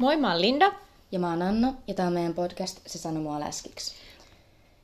Moi, 0.00 0.16
mä 0.16 0.32
oon 0.32 0.40
Linda. 0.40 0.72
Ja 1.12 1.18
mä 1.18 1.30
oon 1.30 1.42
Anna, 1.42 1.74
ja 1.86 1.94
tää 1.94 2.06
on 2.06 2.12
meidän 2.12 2.34
podcast 2.34 2.80
Se 2.86 2.98
sanoi 2.98 3.22
mua 3.22 3.40
läskiksi. 3.40 3.94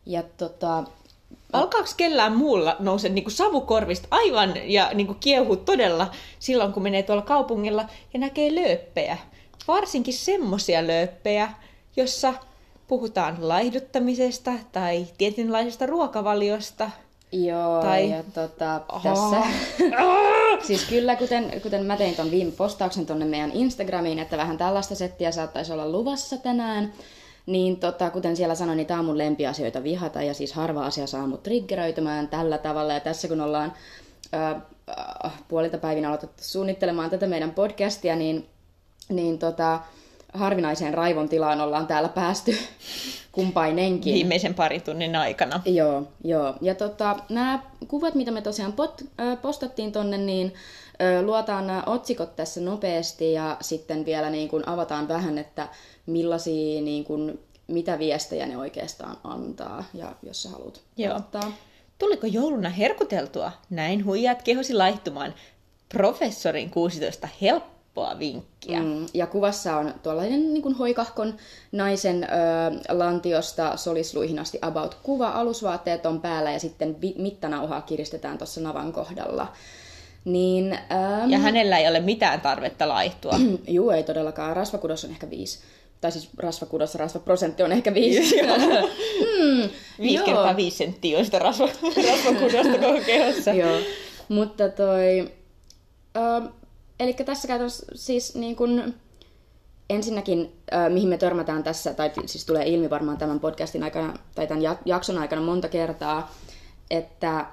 Ja 0.06 0.22
tota... 0.22 0.84
Alkaako 1.52 1.88
kellään 1.96 2.36
muulla 2.36 2.76
nouse 2.78 3.08
niinku 3.08 3.30
savukorvista 3.30 4.08
aivan 4.10 4.54
ja 4.64 4.90
niinku 4.94 5.14
kiehuu 5.14 5.56
todella 5.56 6.10
silloin, 6.38 6.72
kun 6.72 6.82
menee 6.82 7.02
tuolla 7.02 7.22
kaupungilla 7.22 7.88
ja 8.14 8.20
näkee 8.20 8.54
lööppejä? 8.54 9.18
Varsinkin 9.68 10.14
semmosia 10.14 10.86
lööppejä, 10.86 11.52
jossa 11.96 12.34
puhutaan 12.88 13.48
laihduttamisesta 13.48 14.52
tai 14.72 15.06
tietynlaisesta 15.18 15.86
ruokavaliosta. 15.86 16.90
Joo, 17.32 17.82
Tai- 17.82 18.10
ja 18.10 18.22
tota, 18.34 18.80
tässä... 19.02 19.36
siis 20.66 20.84
kyllä, 20.84 21.16
kuten, 21.16 21.60
kuten 21.62 21.86
mä 21.86 21.96
tein 21.96 22.14
ton 22.14 22.30
viime 22.30 22.52
postauksen 22.52 23.06
tonne 23.06 23.24
meidän 23.24 23.52
Instagramiin, 23.52 24.18
että 24.18 24.36
vähän 24.36 24.58
tällaista 24.58 24.94
settiä 24.94 25.32
saattaisi 25.32 25.72
olla 25.72 25.90
luvassa 25.90 26.36
tänään, 26.36 26.92
niin 27.46 27.76
tota, 27.76 28.10
kuten 28.10 28.36
siellä 28.36 28.54
sanoin, 28.54 28.76
niin 28.76 28.86
tää 28.86 28.98
on 28.98 29.04
mun 29.04 29.18
lempiasioita 29.18 29.82
vihata, 29.82 30.22
ja 30.22 30.34
siis 30.34 30.52
harva 30.52 30.86
asia 30.86 31.06
saa 31.06 31.26
mut 31.26 31.42
triggeröitymään 31.42 32.28
tällä 32.28 32.58
tavalla, 32.58 32.92
ja 32.92 33.00
tässä 33.00 33.28
kun 33.28 33.40
ollaan 33.40 33.72
ö, 34.34 34.60
puolilta 35.48 35.78
päivinä 35.78 36.08
aloitettu 36.08 36.42
suunnittelemaan 36.42 37.10
tätä 37.10 37.26
meidän 37.26 37.50
podcastia, 37.50 38.16
niin, 38.16 38.46
niin 39.08 39.38
tota, 39.38 39.80
harvinaiseen 40.32 40.94
raivon 40.94 41.28
tilaan 41.28 41.60
ollaan 41.60 41.86
täällä 41.86 42.08
päästy 42.08 42.56
kumpainenkin. 43.32 44.14
Viimeisen 44.14 44.54
parin 44.54 44.82
tunnin 44.82 45.16
aikana. 45.16 45.60
Joo, 45.64 46.02
joo. 46.24 46.54
Ja 46.60 46.74
tota, 46.74 47.16
nämä 47.28 47.62
kuvat, 47.88 48.14
mitä 48.14 48.30
me 48.30 48.42
tosiaan 48.42 48.72
pot, 48.72 49.02
ö, 49.20 49.36
postattiin 49.36 49.92
tonne, 49.92 50.18
niin 50.18 50.54
ö, 51.02 51.22
luotaan 51.22 51.66
nämä 51.66 51.82
otsikot 51.86 52.36
tässä 52.36 52.60
nopeasti 52.60 53.32
ja 53.32 53.56
sitten 53.60 54.04
vielä 54.04 54.30
niin 54.30 54.48
kuin 54.48 54.68
avataan 54.68 55.08
vähän, 55.08 55.38
että 55.38 55.68
millaisia, 56.06 56.82
niin 56.82 57.04
kuin, 57.04 57.40
mitä 57.66 57.98
viestejä 57.98 58.46
ne 58.46 58.56
oikeastaan 58.56 59.16
antaa, 59.24 59.84
ja 59.94 60.12
jos 60.22 60.42
sä 60.42 60.48
haluat 60.48 60.80
Joo. 60.96 61.10
aloittaa. 61.10 61.52
Tuliko 61.98 62.26
jouluna 62.26 62.68
herkuteltua? 62.68 63.52
Näin 63.70 64.04
huijaat 64.04 64.42
kehosi 64.42 64.74
laihtumaan. 64.74 65.34
Professorin 65.88 66.70
16 66.70 67.28
helppoa 67.42 67.75
vinkkiä. 68.18 68.82
Mm. 68.82 69.06
Ja 69.14 69.26
kuvassa 69.26 69.76
on 69.76 69.94
tuollainen 70.02 70.54
niin 70.54 70.62
kuin 70.62 70.74
hoikahkon 70.74 71.34
naisen 71.72 72.24
ö, 72.24 72.26
lantiosta 72.98 73.76
solisluihin 73.76 74.38
asti 74.38 74.58
about 74.62 74.94
kuva. 75.02 75.28
Alusvaatteet 75.28 76.06
on 76.06 76.20
päällä 76.20 76.52
ja 76.52 76.58
sitten 76.60 77.00
vi- 77.00 77.14
mittanauhaa 77.18 77.80
kiristetään 77.80 78.38
tuossa 78.38 78.60
navan 78.60 78.92
kohdalla. 78.92 79.52
Niin, 80.24 80.72
ähm, 80.72 81.30
Ja 81.30 81.38
hänellä 81.38 81.78
ei 81.78 81.88
ole 81.88 82.00
mitään 82.00 82.40
tarvetta 82.40 82.88
laihtua. 82.88 83.32
Juu, 83.68 83.90
ei 83.90 84.02
todellakaan. 84.02 84.56
Rasvakudos 84.56 85.04
on 85.04 85.10
ehkä 85.10 85.30
viisi. 85.30 85.58
Tai 86.00 86.12
siis 86.12 86.28
rasvakudos, 86.38 86.94
rasvaprosentti 86.94 87.62
on 87.62 87.72
ehkä 87.72 87.94
viisi. 87.94 88.36
mm, 88.42 89.68
5 90.00 90.14
joo. 90.14 90.24
kertaa 90.26 90.56
5 90.56 90.76
senttiä 90.76 91.18
on 91.18 91.24
sitä 91.24 91.38
rasva, 91.38 91.68
rasvakudosta 92.10 92.78
koko 92.86 93.00
kehossa. 93.06 93.52
Joo. 93.52 93.78
Mutta 94.28 94.68
toi... 94.68 95.30
Ö, 96.16 96.50
eli 97.00 97.14
tässä 97.14 97.48
käytännössä 97.48 97.86
siis 97.94 98.34
niin 98.34 98.56
kun, 98.56 98.94
ensinnäkin, 99.90 100.52
ö, 100.72 100.90
mihin 100.90 101.08
me 101.08 101.18
törmätään 101.18 101.62
tässä, 101.62 101.94
tai 101.94 102.10
siis 102.26 102.46
tulee 102.46 102.68
ilmi 102.68 102.90
varmaan 102.90 103.18
tämän 103.18 103.40
podcastin 103.40 103.82
aikana, 103.82 104.14
tai 104.34 104.46
tämän 104.46 104.62
ja- 104.62 104.78
jakson 104.84 105.18
aikana 105.18 105.42
monta 105.42 105.68
kertaa, 105.68 106.34
että, 106.90 107.46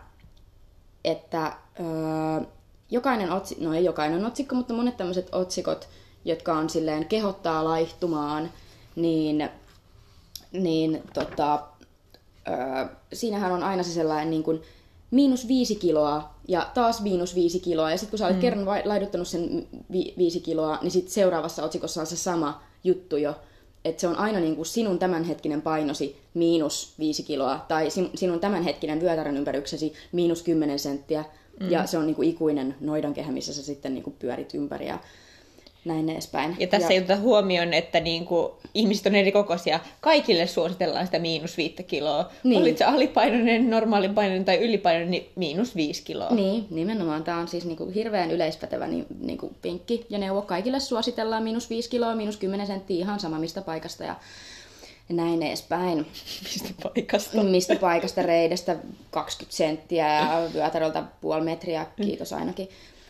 että 1.04 1.54
ö, 1.80 2.46
jokainen 2.92 3.32
otsikko, 3.32 3.64
no 3.64 3.74
ei 3.74 3.86
jokainen 3.86 4.26
otsikko, 4.26 4.56
mutta 4.56 4.74
monet 4.74 4.98
tämmöiset 4.98 5.30
otsikot, 5.32 5.88
jotka 6.26 6.54
on 6.54 6.70
silleen 6.70 7.06
kehottaa 7.06 7.64
laihtumaan, 7.64 8.52
niin, 8.96 9.50
niin 10.52 11.04
tota, 11.14 11.64
öö, 12.48 12.86
siinähän 13.14 13.52
on 13.52 13.64
aina 13.64 13.84
se 13.84 13.92
sellainen 13.92 14.30
niin 14.30 14.44
kuin 14.44 14.62
miinus 15.14 15.48
viisi 15.48 15.76
kiloa 15.76 16.34
ja 16.48 16.72
taas 16.74 17.02
miinus 17.02 17.36
viisi 17.36 17.60
kiloa. 17.60 17.92
Ja 17.92 17.98
sitten 17.98 18.10
kun 18.10 18.20
sä 18.20 18.26
olet 18.26 18.36
mm. 18.36 18.42
kerran 18.42 18.66
laiduttanut 18.66 19.28
sen 19.28 19.68
vi- 19.92 20.14
viisi 20.18 20.40
kiloa, 20.40 20.80
niin 20.82 20.92
sitten 20.92 21.14
seuraavassa 21.14 21.64
otsikossa 21.64 22.02
on 22.02 22.08
se 22.08 22.16
sama 22.16 22.62
juttu 22.84 23.18
jo. 23.18 23.36
Että 23.86 24.02
se 24.02 24.08
on 24.08 24.18
aina 24.18 24.40
niin 24.40 24.56
kuin 24.56 24.66
sinun 24.66 25.00
tämänhetkinen 25.00 25.62
painosi 25.62 26.18
miinus 26.34 26.94
viisi 27.00 27.24
kiloa 27.24 27.66
tai 27.68 27.90
sin- 27.90 28.12
sinun 28.16 28.40
tämänhetkinen 28.40 29.02
vyötärön 29.02 29.38
ympäryksesi 29.38 29.94
miinus 30.12 30.42
kymmenen 30.44 30.80
senttiä. 30.80 31.26
Mm. 31.60 31.72
Ja 31.72 31.88
se 31.88 31.98
on 31.98 32.06
niin 32.08 32.16
kuin 32.16 32.30
ikuinen 32.30 32.76
noidankehä, 32.80 33.32
missä 33.32 33.54
sä 33.54 33.64
sitten 33.64 33.94
niin 33.94 34.04
kuin 34.04 34.16
pyörit 34.20 34.54
ympäri 34.54 34.88
ja 34.88 35.00
näin 35.86 36.10
edespäin. 36.10 36.56
Ja 36.60 36.68
tässä 36.68 36.88
ja... 36.88 36.92
ei 36.92 36.98
oteta 36.98 37.16
huomioon, 37.16 37.74
että 37.74 38.00
niinku, 38.00 38.58
ihmiset 38.74 39.06
on 39.06 39.16
eri 39.16 39.32
kokoisia. 39.32 39.80
Kaikille 40.02 40.48
suositellaan 40.48 41.06
sitä 41.06 41.20
miinus 41.20 41.58
viittä 41.58 41.84
kiloa. 41.84 42.24
Niin. 42.24 42.50
Niin. 42.50 42.62
Olit 42.62 42.78
se 42.78 42.84
alipainoinen, 42.84 43.70
normaalipainoinen 43.70 44.46
tai 44.46 44.58
ylipainoinen, 44.58 45.12
niin 45.12 45.30
miinus 45.36 45.76
viisi 45.76 46.04
kiloa. 46.04 46.30
Niin, 46.30 46.68
nimenomaan. 46.70 47.24
Tämä 47.24 47.38
on 47.38 47.48
siis 47.48 47.66
niinku 47.66 47.92
hirveän 47.96 48.32
yleispätevä 48.32 48.88
niin, 48.88 49.06
niinku 49.20 49.52
vinkki 49.64 50.06
ja 50.10 50.18
neuvo. 50.18 50.42
Kaikille 50.42 50.80
suositellaan 50.80 51.44
miinus 51.44 51.70
5 51.70 51.90
kiloa, 51.90 52.16
miinus 52.16 52.38
10 52.38 52.68
senttiä, 52.68 52.98
ihan 52.98 53.20
sama 53.20 53.40
mistä 53.40 53.62
paikasta 53.62 54.04
ja 54.04 54.16
näin 55.10 55.44
edespäin. 55.44 55.98
Mistä 56.44 56.70
paikasta? 56.84 57.44
Mistä 57.44 57.76
paikasta 57.76 58.22
reidestä 58.22 58.76
20 59.12 59.58
senttiä 59.58 60.16
ja 60.16 60.50
vyötäröltä 60.54 61.04
puoli 61.22 61.44
metriä, 61.44 61.86
kiitos 61.96 62.34
ainakin. 62.34 62.70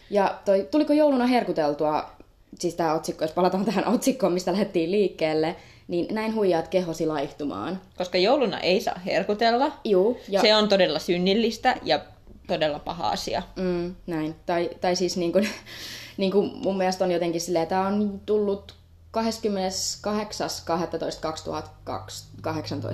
Ja 0.09 0.39
toi, 0.45 0.67
tuliko 0.71 0.93
jouluna 0.93 1.27
herkuteltua, 1.27 2.11
siis 2.59 2.75
tämä 2.75 2.93
otsikko, 2.93 3.23
jos 3.23 3.31
palataan 3.31 3.65
tähän 3.65 3.87
otsikkoon, 3.87 4.33
mistä 4.33 4.51
lähdettiin 4.51 4.91
liikkeelle, 4.91 5.55
niin 5.87 6.15
näin 6.15 6.35
huijaat 6.35 6.67
kehosi 6.67 7.05
laihtumaan. 7.05 7.81
Koska 7.97 8.17
jouluna 8.17 8.59
ei 8.59 8.81
saa 8.81 8.99
herkutella. 9.05 9.71
Juu, 9.83 10.19
ja 10.27 10.41
Se 10.41 10.55
on 10.55 10.69
todella 10.69 10.99
synnillistä 10.99 11.75
ja 11.83 11.99
todella 12.47 12.79
paha 12.79 13.09
asia. 13.09 13.43
Mm, 13.55 13.95
näin. 14.07 14.35
Tai, 14.45 14.69
tai 14.81 14.95
siis 14.95 15.17
niin 15.17 15.31
kuin, 15.31 15.49
niin 16.17 16.31
kuin 16.31 16.51
mun 16.57 16.77
mielestä 16.77 17.05
on 17.05 17.11
jotenkin 17.11 17.41
silleen, 17.41 17.67
tämä 17.67 17.87
on 17.87 18.21
tullut 18.25 18.75
28.12.2018, 19.17 19.23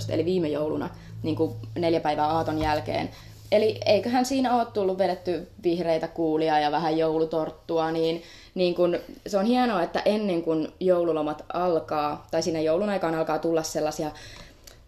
eli 0.09 0.26
viime 0.26 0.47
jouluna, 0.47 0.90
niin 1.24 1.36
kuin 1.36 1.56
neljä 1.76 2.00
päivää 2.00 2.28
aaton 2.28 2.59
jälkeen. 2.62 3.09
Eli 3.52 3.80
eiköhän 3.86 4.26
siinä 4.26 4.56
ole 4.56 4.66
tullut 4.66 4.98
vedetty 4.98 5.48
vihreitä 5.64 6.08
kuulia 6.08 6.60
ja 6.60 6.72
vähän 6.72 6.98
joulutorttua, 6.98 7.92
niin, 7.92 8.24
niin 8.56 8.76
kun, 8.76 8.98
se 9.28 9.38
on 9.38 9.46
hienoa, 9.46 9.84
että 9.84 10.02
ennen 10.06 10.42
kuin 10.42 10.68
joululomat 10.80 11.46
alkaa, 11.54 12.28
tai 12.32 12.42
siinä 12.42 12.59
joulun 12.59 12.90
aikaan 12.90 13.16
alkaa 13.16 13.40
tulla 13.40 13.64
sellaisia 13.64 14.12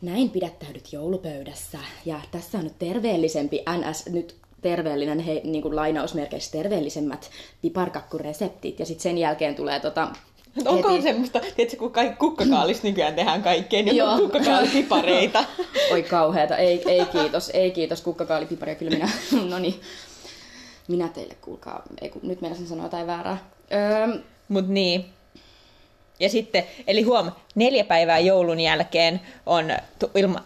näin 0.01 0.29
pidättäydyt 0.29 0.93
joulupöydässä. 0.93 1.79
Ja 2.05 2.19
tässä 2.31 2.57
on 2.57 2.63
nyt 2.63 2.79
terveellisempi 2.79 3.63
NS, 3.77 4.05
nyt 4.09 4.35
terveellinen, 4.61 5.19
he, 5.19 5.41
niin 5.43 5.61
kuin 5.61 5.75
lainausmerkeissä 5.75 6.51
terveellisemmät 6.51 7.29
piparkakkureseptit. 7.61 8.79
Ja 8.79 8.85
sitten 8.85 9.03
sen 9.03 9.17
jälkeen 9.17 9.55
tulee 9.55 9.79
tota, 9.79 10.07
Onko 10.65 10.89
heti- 10.89 11.01
semmoista, 11.01 11.39
tiedätkö, 11.39 11.77
kun 11.77 11.91
kaikki 11.91 12.17
kukkakaalis 12.17 12.83
nykyään 12.83 13.15
tehdään 13.15 13.43
kaikkeen, 13.43 13.85
niin 13.85 13.95
Joo. 13.95 14.11
on 14.11 14.19
kukkakaalipipareita. 14.19 15.45
Oi 15.91 16.03
kauheeta, 16.03 16.57
ei, 16.57 16.81
ei 16.85 17.05
kiitos, 17.05 17.49
ei 17.49 17.71
kiitos, 17.71 18.01
kukkakaalipiparia, 18.01 18.75
kyllä 18.75 18.91
minä, 18.91 19.09
no 19.49 19.59
niin, 19.59 19.81
minä 20.87 21.07
teille 21.07 21.35
kuulkaa, 21.41 21.83
ei 22.01 22.09
kun, 22.09 22.21
nyt 22.23 22.41
meinasin 22.41 22.67
sanoa 22.67 22.85
jotain 22.85 23.07
väärää. 23.07 23.37
Öö, 23.73 24.21
Mut 24.47 24.67
niin. 24.67 25.05
Ja 26.19 26.29
sitten, 26.29 26.63
eli 26.87 27.01
huom, 27.01 27.31
neljä 27.55 27.83
päivää 27.83 28.19
joulun 28.19 28.59
jälkeen 28.59 29.21
on 29.45 29.65
ilma, 30.15 30.43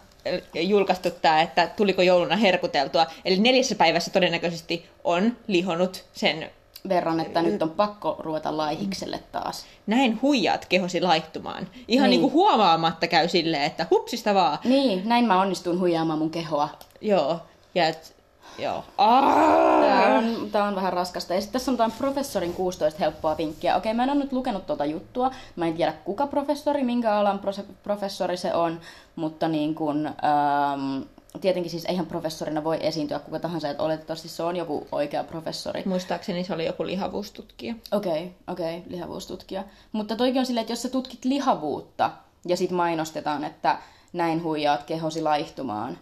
julkaistu 0.54 1.10
tämä, 1.12 1.42
että 1.42 1.68
tuliko 1.68 2.02
jouluna 2.02 2.36
herkuteltua. 2.36 3.06
Eli 3.26 3.40
neljässä 3.40 3.76
päivässä 3.76 4.12
todennäköisesti 4.12 4.86
on 5.04 5.38
lihonut 5.48 6.06
sen, 6.14 6.50
verran, 6.90 7.20
että 7.20 7.42
nyt 7.42 7.62
on 7.62 7.70
pakko 7.70 8.16
ruveta 8.20 8.58
laihikselle 8.58 9.20
taas. 9.32 9.66
näin 9.88 10.20
huijaat 10.22 10.66
kehosi 10.66 11.02
laihtumaan. 11.02 11.68
Ihan 11.88 12.04
Niin. 12.04 12.10
niin. 12.10 12.22
kuin 12.22 12.34
huomaamatta 12.34 13.08
käy 13.08 13.28
silleen, 13.28 13.64
että 13.64 13.88
hupsista 13.92 14.34
vaan. 14.34 14.58
Niin, 14.64 15.02
näin 15.10 15.26
mä 15.26 15.42
onnistun 15.42 15.80
huijaamaan 15.80 16.20
mun 16.20 16.30
kehoa. 16.30 16.70
Joo, 17.02 17.40
ja 17.76 17.88
et, 17.88 18.16
joo. 18.60 18.84
Aa! 18.98 19.82
Tämä 19.82 20.18
on, 20.18 20.50
tää 20.52 20.64
on 20.64 20.76
vähän 20.76 20.94
raskasta. 20.94 21.34
Ja 21.34 21.42
sitten 21.42 21.54
tässä 21.54 21.72
on 21.72 21.78
tämän 21.78 21.92
professorin 21.98 22.54
16 22.54 23.00
helppoa 23.00 23.38
vinkkiä. 23.38 23.76
Okei, 23.76 23.94
mä 23.94 24.04
en 24.04 24.10
ole 24.10 24.20
nyt 24.20 24.32
lukenut 24.34 24.66
tuota 24.66 24.86
juttua. 24.86 25.32
Mä 25.56 25.68
en 25.68 25.74
tiedä 25.74 25.94
kuka 26.06 26.28
professori, 26.28 26.84
minkä 26.84 27.16
alan 27.16 27.40
professori 27.84 28.38
se 28.38 28.54
on. 28.54 28.80
Mutta 29.16 29.48
niin 29.48 29.76
kun, 29.76 30.06
ähm, 30.08 31.02
tietenkin 31.42 31.72
siis 31.72 31.86
eihän 31.86 32.06
professorina 32.06 32.64
voi 32.64 32.78
esiintyä 32.82 33.20
kuka 33.20 33.40
tahansa. 33.40 33.70
Että 33.70 33.84
oletettavasti 33.84 34.30
se 34.30 34.44
on 34.44 34.56
joku 34.56 34.88
oikea 34.92 35.24
professori. 35.24 35.84
Muistaakseni 35.86 36.44
se 36.44 36.54
oli 36.54 36.66
joku 36.66 36.86
lihavuustutkija. 36.86 37.76
Okei, 37.92 38.36
okei, 38.48 38.84
lihavuustutkija. 38.88 39.64
Mutta 39.92 40.16
toikin 40.16 40.40
on 40.40 40.46
silleen, 40.46 40.62
että 40.62 40.74
jos 40.74 40.82
sä 40.82 40.90
tutkit 40.90 41.26
lihavuutta 41.26 42.12
ja 42.48 42.58
sit 42.58 42.72
mainostetaan, 42.72 43.44
että 43.44 43.78
näin 44.14 44.44
huijaat 44.44 44.84
kehosi 44.84 45.22
laihtumaan, 45.22 45.98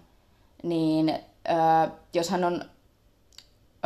niin 0.63 1.09
äh, 1.49 1.91
jos 2.13 2.29
hän 2.29 2.43
on... 2.43 2.65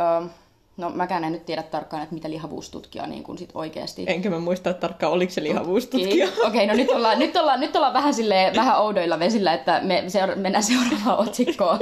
Äh, 0.00 0.30
No 0.78 0.90
mäkään 0.90 1.24
en 1.24 1.32
nyt 1.32 1.46
tiedä 1.46 1.62
tarkkaan, 1.62 2.02
että 2.02 2.14
mitä 2.14 2.30
lihavuustutkija 2.30 3.06
niin 3.06 3.22
kuin 3.22 3.38
sit 3.38 3.50
oikeasti... 3.54 4.04
Enkä 4.06 4.30
mä 4.30 4.38
muista 4.38 4.74
tarkkaan, 4.74 5.12
oliko 5.12 5.32
se 5.32 5.42
lihavuustutkija. 5.42 6.28
Okei, 6.28 6.46
okay, 6.46 6.66
no 6.66 6.74
nyt 6.74 6.90
ollaan, 6.90 7.18
nyt 7.18 7.36
ollaan, 7.36 7.60
nyt 7.60 7.76
ollaan 7.76 7.92
vähän, 7.92 8.14
silleen, 8.14 8.56
vähän 8.56 8.80
oudoilla 8.80 9.18
vesillä, 9.18 9.54
että 9.54 9.80
me 9.82 10.04
seura- 10.08 10.36
mennään 10.36 10.64
seuraavaan 10.64 11.18
otsikkoon. 11.18 11.78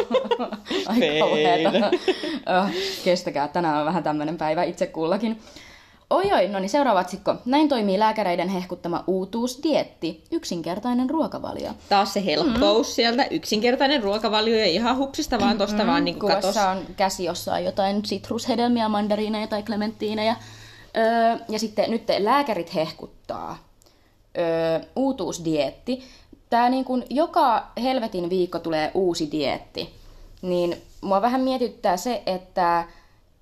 Ai 0.89 1.19
kauheeta. 1.19 1.91
Kestäkää, 3.05 3.49
tänään 3.49 3.79
on 3.79 3.87
vähän 3.87 4.03
tämmöinen 4.03 4.37
päivä 4.37 4.63
itse 4.63 4.87
kullakin. 4.87 5.41
Oi 6.11 6.33
oi, 6.33 6.49
no 6.49 6.59
niin 6.59 6.69
seuraava 6.69 7.01
otsikko. 7.01 7.35
Näin 7.45 7.69
toimii 7.69 7.99
lääkäreiden 7.99 8.49
hehkuttama 8.49 9.05
uutuusdietti. 9.07 10.25
Yksinkertainen 10.33 11.11
ruokavalio. 11.11 11.71
Taas 11.89 12.13
se 12.13 12.25
helppous 12.25 12.89
mm. 12.89 12.93
sieltä. 12.93 13.27
Yksinkertainen 13.31 14.03
ruokavalio 14.03 14.59
ja 14.59 14.65
ihan 14.67 14.97
hupsista 14.97 15.41
vaan 15.41 15.59
tosta 15.59 15.83
mm, 15.83 15.87
vaan 15.87 16.05
niin 16.05 16.19
kuin 16.19 16.33
katos. 16.33 16.57
on 16.57 16.79
käsi 16.97 17.25
jossain 17.25 17.65
jotain 17.65 18.05
sitrushedelmiä, 18.05 18.89
mandariineja 18.89 19.47
tai 19.47 19.63
klementtiineja. 19.63 20.37
Öö, 20.97 21.39
ja 21.49 21.59
sitten 21.59 21.91
nyt 21.91 22.03
lääkärit 22.19 22.75
hehkuttaa. 22.75 23.59
Öö, 24.39 24.81
uutuusdietti. 24.97 26.03
Tää 26.51 26.69
niin 26.69 26.85
kuin 26.85 27.05
joka 27.11 27.67
helvetin 27.83 28.31
viikko 28.31 28.59
tulee 28.59 28.91
uusi 28.95 29.29
dietti. 29.33 29.95
Niin 30.43 30.77
mua 31.01 31.23
vähän 31.23 31.41
mietittää 31.41 31.97
se, 31.97 32.23
että 32.27 32.85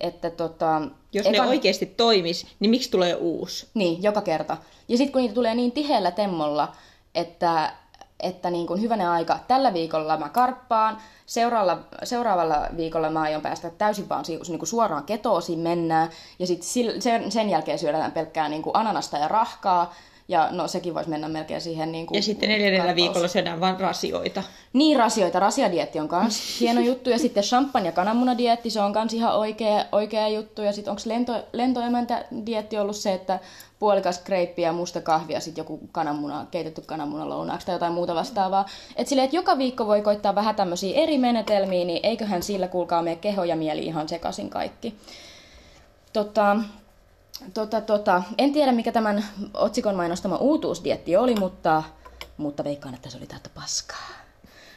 että 0.00 0.30
tota, 0.30 0.82
Jos 1.12 1.26
eka... 1.26 1.42
ne 1.42 1.48
oikeasti 1.48 1.86
toimis, 1.86 2.46
niin 2.60 2.70
miksi 2.70 2.90
tulee 2.90 3.14
uusi? 3.14 3.68
Niin, 3.74 4.02
joka 4.02 4.20
kerta. 4.20 4.56
Ja 4.88 4.96
sitten 4.96 5.12
kun 5.12 5.20
niitä 5.20 5.34
tulee 5.34 5.54
niin 5.54 5.72
tiheällä 5.72 6.10
temmolla, 6.10 6.72
että, 7.14 7.72
että 8.20 8.50
niin 8.50 8.66
kuin 8.66 8.80
hyvänen 8.80 9.08
aika, 9.08 9.38
tällä 9.48 9.74
viikolla 9.74 10.16
mä 10.16 10.28
karppaan, 10.28 10.98
seuraavalla, 11.26 11.78
seuraavalla 12.04 12.68
viikolla 12.76 13.10
mä 13.10 13.20
aion 13.20 13.42
päästä 13.42 13.70
täysin 13.70 14.08
vaan 14.08 14.24
niin 14.28 14.58
kuin 14.58 14.68
suoraan 14.68 15.04
ketoosiin 15.04 15.58
mennään, 15.58 16.10
ja 16.38 16.46
sitten 16.46 17.02
sen, 17.02 17.32
sen 17.32 17.50
jälkeen 17.50 17.78
syödään 17.78 18.12
pelkkää 18.12 18.48
niin 18.48 18.62
kuin 18.62 18.76
ananasta 18.76 19.18
ja 19.18 19.28
rahkaa, 19.28 19.94
ja 20.28 20.48
no 20.50 20.68
sekin 20.68 20.94
voisi 20.94 21.10
mennä 21.10 21.28
melkein 21.28 21.60
siihen 21.60 21.92
niin 21.92 22.06
kuin 22.06 22.16
Ja 22.16 22.22
sitten 22.22 22.48
neljännellä 22.48 22.94
viikolla 22.94 23.28
syödään 23.28 23.60
vain 23.60 23.80
rasioita. 23.80 24.42
Niin, 24.72 24.98
rasioita. 24.98 25.40
Rasiadietti 25.40 26.00
on 26.00 26.08
myös 26.20 26.40
hieno 26.60 26.80
juttu. 26.80 27.10
Ja 27.10 27.18
sitten 27.18 27.44
champagne 27.44 27.88
ja 27.88 27.92
kananmunadietti, 27.92 28.70
se 28.70 28.80
on 28.80 28.92
myös 28.92 29.12
ihan 29.12 29.36
oikea, 29.36 29.84
oikea 29.92 30.28
juttu. 30.28 30.62
Ja 30.62 30.72
sitten 30.72 30.90
onko 30.90 31.02
lento, 31.04 31.44
lentoemäntä-dietti 31.52 32.78
ollut 32.78 32.96
se, 32.96 33.12
että 33.12 33.38
puolikas 33.78 34.18
kreippi 34.18 34.62
ja 34.62 34.72
musta 34.72 35.00
kahvi 35.00 35.32
ja 35.32 35.40
sitten 35.40 35.62
joku 35.62 35.80
kananmuna, 35.92 36.46
keitetty 36.50 36.82
kananmuna 36.86 37.28
lounaaksi 37.28 37.66
tai 37.66 37.74
jotain 37.74 37.92
muuta 37.92 38.14
vastaavaa. 38.14 38.66
Että 38.96 39.08
silleen, 39.08 39.24
että 39.24 39.36
joka 39.36 39.58
viikko 39.58 39.86
voi 39.86 40.02
koittaa 40.02 40.34
vähän 40.34 40.54
tämmöisiä 40.54 41.02
eri 41.02 41.18
menetelmiä, 41.18 41.84
niin 41.84 42.00
eiköhän 42.02 42.42
sillä 42.42 42.68
kuulkaa 42.68 43.02
meidän 43.02 43.20
keho 43.20 43.44
ja 43.44 43.56
mieli 43.56 43.86
ihan 43.86 44.08
sekaisin 44.08 44.50
kaikki. 44.50 44.94
Tota, 46.12 46.56
Tota, 47.54 47.80
tota, 47.80 48.22
en 48.38 48.52
tiedä, 48.52 48.72
mikä 48.72 48.92
tämän 48.92 49.24
otsikon 49.54 49.94
mainostama 49.94 50.36
uutuusdietti 50.36 51.16
oli, 51.16 51.34
mutta, 51.34 51.82
mutta 52.36 52.64
veikkaan, 52.64 52.94
että 52.94 53.10
se 53.10 53.16
oli 53.16 53.26
täyttä 53.26 53.50
paskaa. 53.54 54.08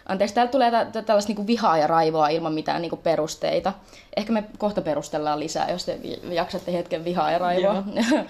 Anteeksi, 0.05 0.35
täällä 0.35 0.51
tulee 0.51 0.71
tä- 0.71 1.01
tällaista 1.01 1.29
niinku 1.29 1.47
vihaa 1.47 1.77
ja 1.77 1.87
raivoa 1.87 2.29
ilman 2.29 2.53
mitään 2.53 2.81
niinku 2.81 2.97
perusteita. 2.97 3.73
Ehkä 4.17 4.33
me 4.33 4.43
kohta 4.57 4.81
perustellaan 4.81 5.39
lisää, 5.39 5.71
jos 5.71 5.85
te 5.85 5.99
jaksatte 6.31 6.73
hetken 6.73 7.05
vihaa 7.05 7.31
ja 7.31 7.37
raivoa. 7.37 7.83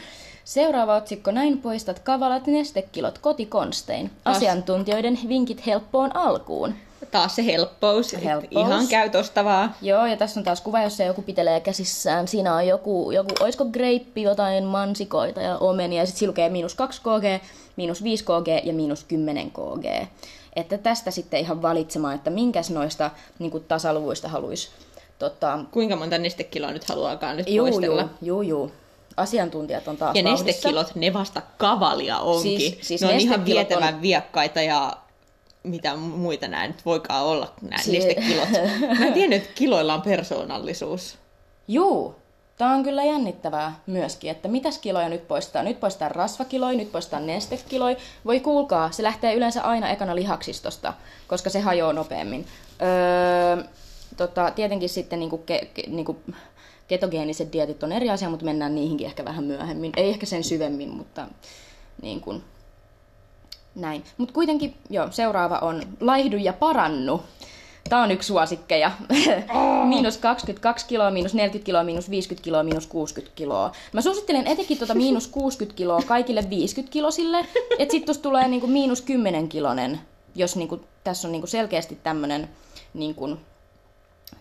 Seuraava 0.44 0.96
otsikko. 0.96 1.32
Näin 1.32 1.58
poistat 1.58 2.00
kavalat 2.00 2.48
nestekilot 2.48 3.18
kotikonstein. 3.18 4.12
Asiantuntijoiden 4.26 5.20
vinkit 5.28 5.66
helppoon 5.66 6.16
alkuun. 6.16 6.76
Taas 7.12 7.36
se 7.36 7.46
helppous. 7.46 8.24
helppous. 8.24 8.68
Ihan 8.68 8.88
käy 8.88 9.10
tosta 9.10 9.46
vaan. 9.46 9.76
Joo, 9.82 10.06
ja 10.06 10.18
tässä 10.18 10.40
on 10.40 10.44
taas 10.44 10.62
kuva, 10.62 10.82
jossa 10.82 11.04
joku 11.04 11.22
pitelee 11.22 11.60
käsissään. 11.60 12.28
Siinä 12.28 12.56
on 12.56 12.68
joku, 12.68 13.12
joku 13.12 13.30
oisko 13.40 13.66
greippi, 13.66 14.22
jotain 14.22 14.64
mansikoita 14.64 15.42
ja 15.42 15.58
omenia. 15.58 16.02
Ja 16.02 16.06
sitten 16.06 16.20
siinä 16.20 16.30
lukee 16.30 16.50
miinus 16.50 16.76
2 16.76 17.02
kg, 17.02 17.44
miinus 17.76 18.04
5 18.04 18.24
kg 18.24 18.48
ja 18.64 18.74
miinus 18.74 19.04
10 19.04 19.52
kg. 19.52 20.08
Että 20.56 20.78
tästä 20.78 21.12
sitten 21.12 21.40
ihan 21.40 21.62
valitsemaan, 21.62 22.16
että 22.16 22.30
minkäs 22.30 22.70
noista 22.70 23.12
niin 23.40 23.66
tasaluvuista 23.68 24.28
haluaisi 24.28 24.70
Tota... 25.20 25.60
Kuinka 25.72 25.96
monta 25.96 26.18
nestekiloa 26.18 26.72
nyt 26.72 26.84
haluaakaan 26.84 27.38
nyt 27.38 27.50
juu, 27.50 27.68
muistella? 27.68 28.02
Juu, 28.02 28.12
juu, 28.22 28.42
juu. 28.42 28.72
Asiantuntijat 29.18 29.88
on 29.88 29.98
taas 29.98 30.16
Ja 30.16 30.24
vauhdissa. 30.24 30.46
nestekilot, 30.46 30.96
ne 30.96 31.14
vasta 31.14 31.42
kavalia 31.58 32.20
onkin. 32.20 32.60
Siis, 32.60 32.78
siis 32.82 33.02
ne 33.02 33.08
on 33.08 33.20
ihan 33.20 33.46
vietävän 33.46 33.96
on... 33.96 34.02
viekkaita 34.02 34.62
ja 34.62 34.98
mitä 35.68 35.96
muita 35.96 36.48
nämä 36.48 36.68
nyt 36.68 36.86
voikaan 36.86 37.26
olla, 37.26 37.54
nämä 37.62 37.82
si- 37.82 37.92
nestekilot. 37.92 38.50
Mä 39.00 39.06
en 39.06 39.14
tiennyt, 39.14 39.44
että 39.44 39.54
kiloilla 39.56 39.94
on 39.94 40.02
persoonallisuus. 40.02 41.18
Juu, 41.68 42.16
Tämä 42.58 42.76
on 42.76 42.84
kyllä 42.84 43.04
jännittävää 43.04 43.80
myöskin, 43.88 44.32
että 44.32 44.48
mitäs 44.48 44.78
kiloja 44.78 45.10
nyt 45.10 45.28
poistaa. 45.28 45.64
Nyt 45.64 45.80
poistaa 45.80 46.10
rasvakiloja, 46.10 46.78
nyt 46.78 46.92
poistaa 46.92 47.20
nestekiloja. 47.20 47.96
Voi 48.26 48.40
kuulkaa, 48.40 48.92
se 48.92 49.04
lähtee 49.04 49.36
yleensä 49.36 49.62
aina 49.62 49.90
ekana 49.90 50.16
lihaksistosta, 50.16 50.94
koska 51.28 51.50
se 51.50 51.60
hajoaa 51.60 51.94
nopeammin. 51.94 52.46
Öö, 52.82 53.64
tota, 54.18 54.52
tietenkin 54.52 54.90
sitten 54.90 55.20
niinku 55.20 55.38
ke, 55.38 55.70
ke, 55.74 55.84
niinku 55.88 56.20
ketogeeniset 56.88 57.54
dietit 57.54 57.84
on 57.84 57.92
eri 57.92 58.10
asia, 58.10 58.30
mutta 58.30 58.46
mennään 58.46 58.76
niihinkin 58.76 59.08
ehkä 59.08 59.26
vähän 59.26 59.44
myöhemmin. 59.44 59.92
Ei 59.98 60.10
ehkä 60.10 60.26
sen 60.26 60.44
syvemmin, 60.44 60.90
mutta 60.90 61.28
niin 62.02 62.22
kuin, 62.22 62.44
näin. 63.78 64.04
Mutta 64.18 64.34
kuitenkin, 64.34 64.74
joo, 64.90 65.08
seuraava 65.12 65.60
on 65.60 65.84
laihdu 66.00 66.38
ja 66.38 66.54
parannu. 66.54 67.24
Tämä 67.90 68.04
on 68.04 68.12
yksi 68.12 68.28
suosikkeja. 68.28 68.92
Oh. 69.54 69.88
miinus 69.88 70.18
22 70.18 70.86
kiloa, 70.88 71.12
miinus 71.12 71.34
40 71.34 71.66
kiloa, 71.66 71.84
miinus 71.84 72.10
50 72.10 72.44
kiloa, 72.44 72.64
miinus 72.64 72.88
60 72.88 73.36
kiloa. 73.36 73.72
Mä 73.94 74.02
suosittelen 74.02 74.48
etenkin 74.48 74.78
tuota 74.78 74.96
miinus 74.96 75.28
60 75.28 75.78
kiloa 75.78 76.02
kaikille 76.08 76.46
50 76.50 76.94
kilosille, 76.94 77.40
että 77.80 77.92
sitten 77.92 78.06
tuossa 78.06 78.24
tulee 78.24 78.48
niinku 78.48 78.68
miinus 78.68 79.02
10 79.02 79.50
kilonen, 79.50 80.00
jos 80.36 80.56
niinku, 80.56 80.80
tässä 81.04 81.28
on 81.28 81.32
niinku 81.32 81.48
selkeästi 81.48 81.98
tämmöinen 82.04 82.50
niinku, 82.94 83.38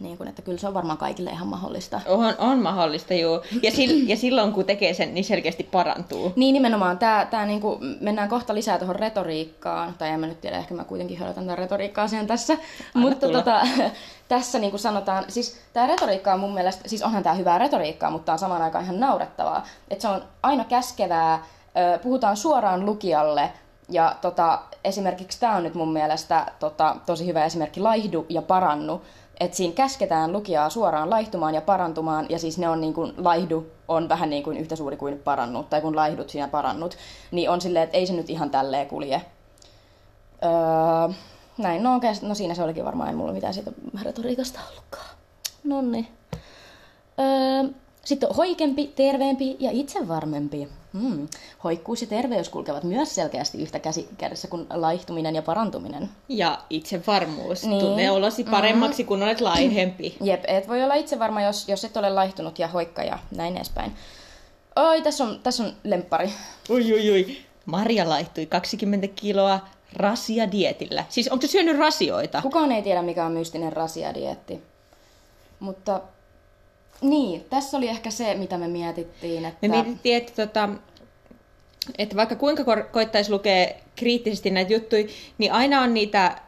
niin 0.01 0.17
kuin, 0.17 0.29
että 0.29 0.43
kyllä 0.43 0.59
se 0.59 0.69
on 0.69 0.75
varmaan 0.75 0.99
kaikille 0.99 1.31
ihan 1.31 1.49
mahdollista. 1.49 2.01
On, 2.07 2.35
on 2.39 2.59
mahdollista, 2.59 3.15
joo. 3.15 3.43
Ja, 3.63 3.71
sil, 3.77 3.93
ja 4.07 4.17
silloin, 4.17 4.53
kun 4.53 4.65
tekee 4.65 4.95
sen, 4.95 5.15
niin 5.15 5.25
selkeästi 5.25 5.63
parantuu. 5.63 6.33
Niin, 6.37 6.53
nimenomaan. 6.53 6.99
Tää, 6.99 7.27
tää 7.27 7.47
niin 7.47 7.61
kuin, 7.61 7.97
mennään 8.01 8.29
kohta 8.29 8.55
lisää 8.55 8.79
tuohon 8.79 8.97
retoriikkaan. 8.97 9.95
Tai 9.99 10.09
en 10.09 10.21
mä 10.21 10.27
nyt 10.27 10.41
tiedä, 10.41 10.57
ehkä 10.57 10.75
mä 10.75 10.85
kuitenkin 10.85 11.19
höydätän 11.19 11.45
tämän 11.45 11.59
retoriikkaa 11.59 12.09
sen 12.09 12.27
tässä. 12.27 12.53
Anna 12.53 13.09
mutta 13.09 13.29
tota, 13.29 13.61
tässä 14.29 14.59
niin 14.59 14.71
kuin 14.71 14.81
sanotaan, 14.81 15.25
siis 15.29 15.61
tämä 15.73 15.87
retoriikka 15.87 16.35
on 16.35 16.41
mun 16.41 16.55
mielestä, 16.55 16.89
siis 16.89 17.03
onhan 17.03 17.23
tämä 17.23 17.35
hyvää 17.35 17.59
retoriikkaa, 17.59 18.11
mutta 18.11 18.33
on 18.33 18.39
samaan 18.39 18.63
aikaan 18.63 18.85
ihan 18.85 19.01
naurettavaa. 19.01 19.67
Että 19.91 20.03
se 20.03 20.09
on 20.09 20.23
aina 20.43 20.65
käskevää, 20.65 21.45
puhutaan 22.03 22.37
suoraan 22.37 22.87
lukijalle, 22.87 23.51
ja 23.89 24.17
tota, 24.21 24.59
esimerkiksi 24.85 25.41
tämä 25.41 25.57
on 25.57 25.63
nyt 25.63 25.75
mun 25.75 25.93
mielestä 25.93 26.47
tota, 26.59 26.97
tosi 27.07 27.27
hyvä 27.27 27.45
esimerkki, 27.45 27.81
laihdu 27.81 28.27
ja 28.29 28.43
parannu 28.43 29.03
että 29.41 29.57
siinä 29.57 29.75
käsketään 29.75 30.33
lukijaa 30.33 30.71
suoraan 30.71 31.11
laihtumaan 31.11 31.55
ja 31.55 31.61
parantumaan, 31.61 32.27
ja 32.29 32.39
siis 32.39 32.59
ne 32.59 32.69
on 32.69 32.81
niin 32.81 32.95
kuin, 32.95 33.13
laihdu 33.17 33.67
on 33.89 34.09
vähän 34.09 34.31
niin 34.31 34.43
kuin 34.43 34.57
yhtä 34.57 34.77
suuri 34.77 34.97
kuin 34.97 35.19
parannut, 35.19 35.71
tai 35.71 35.81
kun 35.81 35.97
laihdut 35.97 36.31
siinä 36.31 36.49
parannut, 36.49 36.97
niin 37.31 37.51
on 37.51 37.61
silleen, 37.61 37.85
että 37.85 37.97
ei 37.97 38.07
se 38.07 38.13
nyt 38.13 38.31
ihan 38.31 38.51
tälleen 38.51 38.87
kulje. 38.87 39.23
Öö, 40.45 41.15
näin, 41.59 41.83
no, 41.83 41.97
okay, 41.97 42.15
no 42.23 42.35
siinä 42.35 42.55
se 42.55 42.63
olikin 42.63 42.85
varmaan, 42.85 43.09
ei 43.09 43.17
mulla 43.17 43.33
mitään 43.33 43.55
siitä 43.55 43.73
retoriikasta 44.03 44.61
ollutkaan. 44.71 45.07
Nonni. 45.65 46.09
Öö, 47.19 47.73
sitten 48.05 48.35
hoikempi, 48.37 48.93
terveempi 48.97 49.57
ja 49.61 49.71
itsevarmempi. 49.73 50.69
Hmm. 51.01 51.29
Hoikkuus 51.65 52.01
ja 52.01 52.07
terveys 52.07 52.49
kulkevat 52.49 52.85
myös 52.85 53.15
selkeästi 53.15 53.63
yhtä 53.63 53.79
käsi 53.79 54.09
kädessä 54.19 54.49
kuin 54.49 54.67
laihtuminen 54.71 55.35
ja 55.35 55.43
parantuminen. 55.43 56.09
Ja 56.29 56.59
itsevarmuus. 56.71 57.65
Niin. 57.65 57.81
Tunne 57.81 58.11
olosi 58.11 58.45
paremmaksi, 58.45 59.03
mm. 59.03 59.07
kun 59.07 59.23
olet 59.23 59.41
laihempi. 59.41 60.17
Jep, 60.25 60.45
et 60.47 60.69
voi 60.69 60.85
olla 60.85 60.95
itsevarma, 60.95 61.43
jos, 61.43 61.69
jos 61.69 61.85
et 61.85 61.97
ole 61.97 62.11
laihtunut 62.11 62.59
ja 62.59 62.69
hoikka 62.69 63.03
ja 63.03 63.19
näin 63.37 63.57
edespäin. 63.57 63.93
Oi, 64.77 65.03
tässä 65.03 65.25
on, 65.25 65.41
tässä 65.43 65.65
on 65.65 65.73
lemppari. 65.85 66.33
Ui, 66.71 66.93
ui, 66.93 67.11
ui. 67.11 67.37
Maria 67.67 68.09
laihtui 68.09 68.47
20 68.47 69.09
kiloa 69.09 69.61
rasiadietillä. 69.93 71.05
Siis 71.09 71.29
onko 71.29 71.43
se 71.43 71.49
syönyt 71.49 71.79
rasioita? 71.79 72.43
Kukaan 72.43 72.73
ei 72.73 72.83
tiedä, 72.83 73.03
mikä 73.03 73.27
on 73.27 73.33
mystinen 73.33 73.73
rasiadietti. 73.73 74.63
Mutta 75.61 76.01
niin, 77.01 77.45
tässä 77.51 77.77
oli 77.77 77.89
ehkä 77.89 78.11
se, 78.11 78.35
mitä 78.35 78.59
me 78.59 78.69
mietittiin. 78.69 79.45
Että... 79.45 79.59
Me 79.63 79.69
mietittiin, 79.69 80.17
että, 80.17 80.47
tota, 80.47 80.69
että 81.99 82.17
vaikka 82.17 82.37
kuinka 82.37 82.65
koittaisi 82.83 83.31
lukea 83.31 83.69
kriittisesti 83.97 84.51
näitä 84.51 84.73
juttuja, 84.73 85.05
niin 85.39 85.53
aina 85.53 85.81
on 85.81 85.95
niitä 85.95 86.41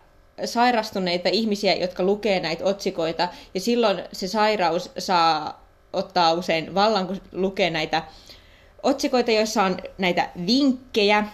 sairastuneita 0.44 1.28
ihmisiä, 1.28 1.74
jotka 1.74 2.02
lukee 2.02 2.40
näitä 2.40 2.64
otsikoita, 2.64 3.28
ja 3.54 3.60
silloin 3.60 4.02
se 4.12 4.28
sairaus 4.28 4.90
saa 4.98 5.64
ottaa 5.92 6.32
usein 6.32 6.74
vallan, 6.74 7.06
kun 7.06 7.20
lukee 7.32 7.70
näitä 7.70 8.02
otsikoita, 8.82 9.30
joissa 9.30 9.62
on 9.62 9.76
näitä 9.98 10.28
vinkkejä, 10.46 11.24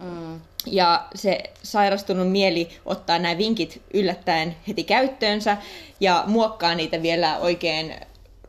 mm. 0.00 0.40
ja 0.66 1.06
se 1.14 1.42
sairastunut 1.62 2.32
mieli 2.32 2.68
ottaa 2.84 3.18
nämä 3.18 3.38
vinkit 3.38 3.82
yllättäen 3.94 4.56
heti 4.68 4.84
käyttöönsä, 4.84 5.56
ja 6.00 6.24
muokkaa 6.26 6.74
niitä 6.74 7.02
vielä 7.02 7.38
oikein 7.38 7.94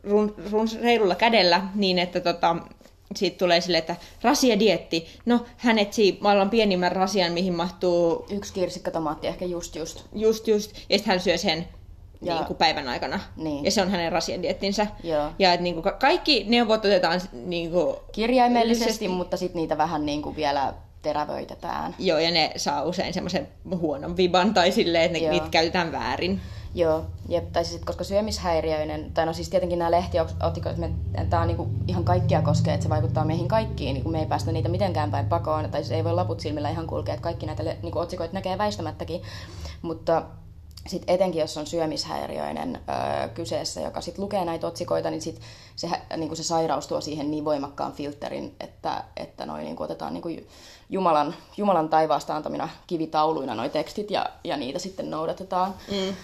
run, 0.04 0.36
run, 0.52 0.68
reilulla 0.82 1.16
kädellä 1.16 1.62
niin, 1.76 2.00
että 2.00 2.20
tota, 2.20 2.56
siitä 3.16 3.38
tulee 3.38 3.62
sille, 3.62 3.78
että 3.78 3.96
rasia-dietti. 4.22 5.08
No, 5.26 5.46
hän 5.58 5.80
etsii 5.80 6.18
maailman 6.22 6.50
pienimmän 6.50 6.92
rasian, 6.92 7.32
mihin 7.32 7.54
mahtuu 7.54 8.26
Yksi 8.30 8.54
kirsikkatomaatti 8.54 9.28
ehkä 9.28 9.46
just 9.46 9.76
just. 9.76 10.06
just 10.16 10.48
just, 10.48 10.72
ja 10.90 10.98
sitten 10.98 11.12
hän 11.12 11.20
syö 11.20 11.38
sen 11.38 11.68
Ja- 12.22 12.36
niin 12.36 12.46
kuin 12.46 12.58
päivän 12.58 12.88
aikana. 12.88 13.20
Niin. 13.38 13.66
Ja 13.66 13.72
se 13.72 13.82
on 13.82 13.92
hänen 13.92 14.12
rasiadiettinsä. 14.12 14.88
Joo. 15.04 15.30
Ja 15.40 15.54
että 15.54 15.64
niin 15.64 15.76
kuin, 15.82 15.94
kaikki 16.00 16.46
neuvot 16.48 16.86
otetaan 16.86 17.22
niin 17.34 17.72
kuin, 17.72 17.96
Kirjaimellisesti, 18.12 19.08
mutta 19.08 19.38
sitten 19.38 19.60
niitä 19.62 19.78
vähän 19.78 20.06
niin 20.06 20.22
kuin 20.22 20.36
vielä 20.36 20.74
terävöitetään. 21.02 21.96
Joo, 22.00 22.20
ja 22.20 22.32
ne 22.32 22.52
saa 22.58 22.84
usein 22.84 23.14
semmoisen 23.14 23.48
huonon 23.76 24.18
viban 24.18 24.54
tai 24.54 24.72
silleen, 24.72 25.06
että 25.06 25.20
ne, 25.20 25.30
niitä 25.30 25.48
käytetään 25.52 25.92
väärin. 25.92 26.42
Joo, 26.76 27.06
jep, 27.30 27.52
tai 27.52 27.66
siis 27.66 27.82
koska 27.86 28.04
syömishäiriöinen, 28.04 29.12
tai 29.14 29.26
no 29.26 29.34
siis 29.34 29.50
tietenkin 29.50 29.80
nämä 29.80 29.92
lehtiotikot, 29.92 30.78
me, 30.78 30.92
tämä 31.30 31.42
on 31.42 31.48
niinku 31.48 31.70
ihan 31.88 32.04
kaikkia 32.04 32.42
koskee, 32.42 32.74
että 32.74 32.84
se 32.84 32.90
vaikuttaa 32.90 33.26
meihin 33.26 33.48
kaikkiin, 33.48 33.94
niin 33.94 34.12
me 34.12 34.20
ei 34.20 34.26
päästä 34.26 34.52
niitä 34.52 34.70
mitenkään 34.70 35.12
päin 35.12 35.26
pakoon, 35.26 35.70
tai 35.72 35.84
siis 35.84 35.92
ei 35.92 36.04
voi 36.04 36.14
laput 36.14 36.40
silmillä 36.40 36.70
ihan 36.70 36.88
kulkea, 36.88 37.14
että 37.14 37.24
kaikki 37.24 37.46
näitä 37.46 37.64
niinku 37.64 38.00
otsikoita 38.00 38.34
näkee 38.34 38.58
väistämättäkin, 38.58 39.22
mutta 39.82 40.24
sitten 40.88 41.16
etenkin, 41.16 41.42
jos 41.42 41.58
on 41.58 41.68
syömishäiriöinen 41.68 42.80
öö, 42.90 43.30
kyseessä, 43.30 43.82
joka 43.82 44.02
sitten 44.02 44.24
lukee 44.24 44.46
näitä 44.46 44.68
otsikoita, 44.68 45.10
niin 45.10 45.22
sit 45.22 45.42
se, 45.76 45.90
niinku 46.18 46.36
se 46.36 46.44
sairaus 46.44 46.88
tuo 46.88 47.02
siihen 47.02 47.32
niin 47.32 47.46
voimakkaan 47.46 47.94
filterin, 47.94 48.56
että, 48.60 49.04
että 49.18 49.46
noi 49.46 49.64
niinku 49.64 49.84
otetaan 49.84 50.14
niinku 50.14 50.30
ju- 50.30 50.48
Jumalan, 50.90 51.36
Jumalan 51.58 51.90
taivaasta 51.90 52.36
antamina 52.36 52.70
kivitauluina 52.88 53.56
noi 53.56 53.70
tekstit 53.70 54.12
ja, 54.12 54.26
ja 54.44 54.58
niitä 54.58 54.80
sitten 54.80 55.12
noudatetaan. 55.12 55.74
Mm. 55.92 56.16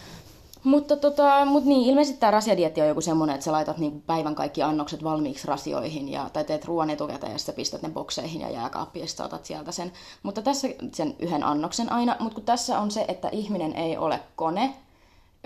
Mutta 0.63 0.95
tota, 0.97 1.45
mut 1.45 1.65
niin, 1.65 1.89
ilmeisesti 1.89 2.19
tämä 2.19 2.31
rasiadietti 2.31 2.81
on 2.81 2.87
joku 2.87 3.01
semmoinen, 3.01 3.33
että 3.33 3.43
sä 3.43 3.51
laitat 3.51 3.77
niinku 3.77 4.03
päivän 4.07 4.35
kaikki 4.35 4.63
annokset 4.63 5.03
valmiiksi 5.03 5.47
rasioihin 5.47 6.09
ja, 6.09 6.29
tai 6.33 6.43
teet 6.43 6.65
ruoan 6.65 6.89
etukäteen 6.89 7.31
ja 7.31 7.37
sitten 7.37 7.55
pistät 7.55 7.81
ne 7.81 7.89
bokseihin 7.89 8.41
ja 8.41 8.49
jääkaappiin 8.49 9.05
ja 9.19 9.25
otat 9.25 9.45
sieltä 9.45 9.71
sen. 9.71 9.91
Mutta 10.23 10.41
tässä 10.41 10.67
sen 10.93 11.15
yhden 11.19 11.43
annoksen 11.43 11.91
aina, 11.91 12.15
mutta 12.19 12.35
kun 12.35 12.45
tässä 12.45 12.79
on 12.79 12.91
se, 12.91 13.05
että 13.07 13.29
ihminen 13.31 13.75
ei 13.75 13.97
ole 13.97 14.19
kone, 14.35 14.73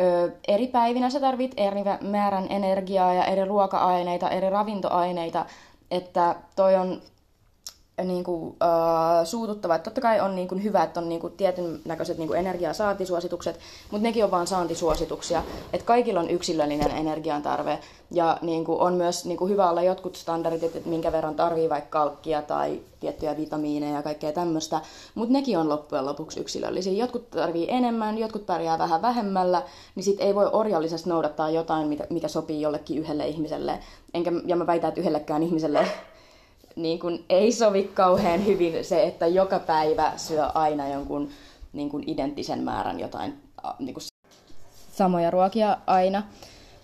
Ö, 0.01 0.31
eri 0.47 0.67
päivinä 0.67 1.09
sä 1.09 1.19
tarvit 1.19 1.53
eri 1.57 1.81
määrän 2.01 2.47
energiaa 2.49 3.13
ja 3.13 3.25
eri 3.25 3.45
ruoka-aineita, 3.45 4.29
eri 4.29 4.49
ravintoaineita, 4.49 5.45
että 5.91 6.35
toi 6.55 6.75
on 6.75 7.01
niin 8.03 8.23
kuin, 8.23 8.55
äh, 8.61 9.25
suututtava. 9.25 9.75
Että 9.75 9.83
totta 9.83 10.01
kai 10.01 10.19
on 10.19 10.35
niin 10.35 10.47
kuin, 10.47 10.63
hyvä, 10.63 10.83
että 10.83 10.99
on 10.99 11.09
niin 11.09 11.21
kuin, 11.21 11.33
tietyn 11.33 11.79
näköiset 11.85 12.17
niin 12.17 12.27
kuin, 12.27 12.39
energiasaantisuositukset, 12.39 13.59
mutta 13.91 14.03
nekin 14.03 14.23
on 14.23 14.31
vain 14.31 14.47
saantisuosituksia. 14.47 15.43
Että 15.73 15.85
kaikilla 15.85 16.19
on 16.19 16.29
yksilöllinen 16.29 16.91
energiantarve 16.91 17.79
ja 18.11 18.37
niin 18.41 18.65
kuin, 18.65 18.79
on 18.79 18.93
myös 18.93 19.25
niin 19.25 19.37
kuin, 19.37 19.51
hyvä 19.51 19.69
olla 19.69 19.81
jotkut 19.81 20.15
standardit, 20.15 20.63
että 20.63 20.89
minkä 20.89 21.11
verran 21.11 21.35
tarvii 21.35 21.69
vaikka 21.69 21.99
kalkkia 21.99 22.41
tai 22.41 22.79
tiettyjä 22.99 23.37
vitamiineja 23.37 23.95
ja 23.95 24.03
kaikkea 24.03 24.31
tämmöistä, 24.31 24.81
mutta 25.15 25.33
nekin 25.33 25.57
on 25.57 25.69
loppujen 25.69 26.05
lopuksi 26.05 26.39
yksilöllisiä. 26.39 26.93
Jotkut 26.93 27.29
tarvii 27.31 27.67
enemmän, 27.69 28.17
jotkut 28.17 28.45
pärjää 28.45 28.77
vähän 28.77 29.01
vähemmällä, 29.01 29.61
niin 29.95 30.03
sit 30.03 30.21
ei 30.21 30.35
voi 30.35 30.49
orjallisesti 30.51 31.09
noudattaa 31.09 31.49
jotain, 31.49 31.87
mitä- 31.87 32.07
mikä 32.09 32.27
sopii 32.27 32.61
jollekin 32.61 32.97
yhdelle 32.97 33.27
ihmiselle. 33.27 33.79
Enkä, 34.13 34.31
ja 34.45 34.55
mä 34.55 34.67
väitän, 34.67 34.87
että 34.87 35.01
yhdellekään 35.01 35.43
ihmiselle 35.43 35.87
niin 36.75 36.99
kun 36.99 37.23
ei 37.29 37.51
sovi 37.51 37.91
kauhean 37.93 38.45
hyvin 38.45 38.85
se, 38.85 39.03
että 39.03 39.27
joka 39.27 39.59
päivä 39.59 40.13
syö 40.17 40.45
aina 40.45 40.87
jonkun 40.87 41.29
niin 41.73 41.89
kun 41.89 42.03
identtisen 42.07 42.63
määrän 42.63 42.99
jotain 42.99 43.33
niin 43.79 43.93
kun 43.93 44.03
samoja 44.91 45.31
ruokia 45.31 45.77
aina. 45.87 46.23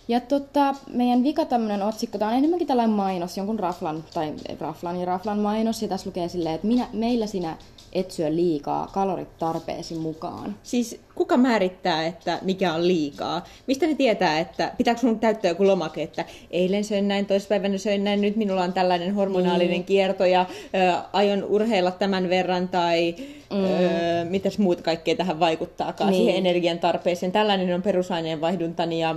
Ja 0.08 0.20
tota, 0.20 0.74
meidän 0.92 1.22
vika 1.22 1.44
tämmönen 1.44 1.82
otsikko, 1.82 2.18
tämä 2.18 2.30
on 2.30 2.36
enemmänkin 2.36 2.68
tällainen 2.68 2.96
mainos, 2.96 3.36
jonkun 3.36 3.58
raflan, 3.58 4.04
tai 4.14 4.34
raflan 4.60 5.00
ja 5.00 5.06
raflan 5.06 5.38
mainos, 5.38 5.82
ja 5.82 5.88
tässä 5.88 6.08
lukee 6.08 6.28
silleen, 6.28 6.54
että 6.54 6.66
minä, 6.66 6.88
meillä 6.92 7.26
sinä 7.26 7.56
et 7.92 8.10
syö 8.10 8.30
liikaa, 8.34 8.86
kalorit 8.92 9.38
tarpeesi 9.38 9.94
mukaan. 9.94 10.56
Siis 10.62 11.00
kuka 11.14 11.36
määrittää, 11.36 12.06
että 12.06 12.38
mikä 12.42 12.74
on 12.74 12.88
liikaa? 12.88 13.44
Mistä 13.66 13.86
ne 13.86 13.94
tietää, 13.94 14.38
että 14.38 14.72
pitääkö 14.78 15.00
sun 15.00 15.18
täyttää 15.20 15.48
joku 15.50 15.66
lomake, 15.66 16.02
että 16.02 16.24
eilen 16.50 16.84
söin 16.84 17.08
näin, 17.08 17.26
toispäivänä 17.26 17.78
söin 17.78 18.04
näin, 18.04 18.20
nyt 18.20 18.36
minulla 18.36 18.62
on 18.62 18.72
tällainen 18.72 19.14
hormonaalinen 19.14 19.70
Niin. 19.70 19.84
kierto 19.84 20.24
ja 20.24 20.46
ö, 20.74 20.98
aion 21.12 21.44
urheilla 21.44 21.90
tämän 21.90 22.28
verran 22.28 22.68
tai 22.68 23.14
mm. 23.52 23.64
ö, 23.64 24.24
mitäs 24.24 24.58
muut 24.58 24.80
kaikkea 24.80 25.16
tähän 25.16 25.40
vaikuttaakaan 25.40 26.10
Niin. 26.10 26.18
siihen 26.22 26.36
energian 26.38 26.78
tarpeeseen. 26.78 27.32
Tällainen 27.32 27.74
on 27.74 27.82
perusaineenvaihduntani 27.82 29.00
ja 29.00 29.16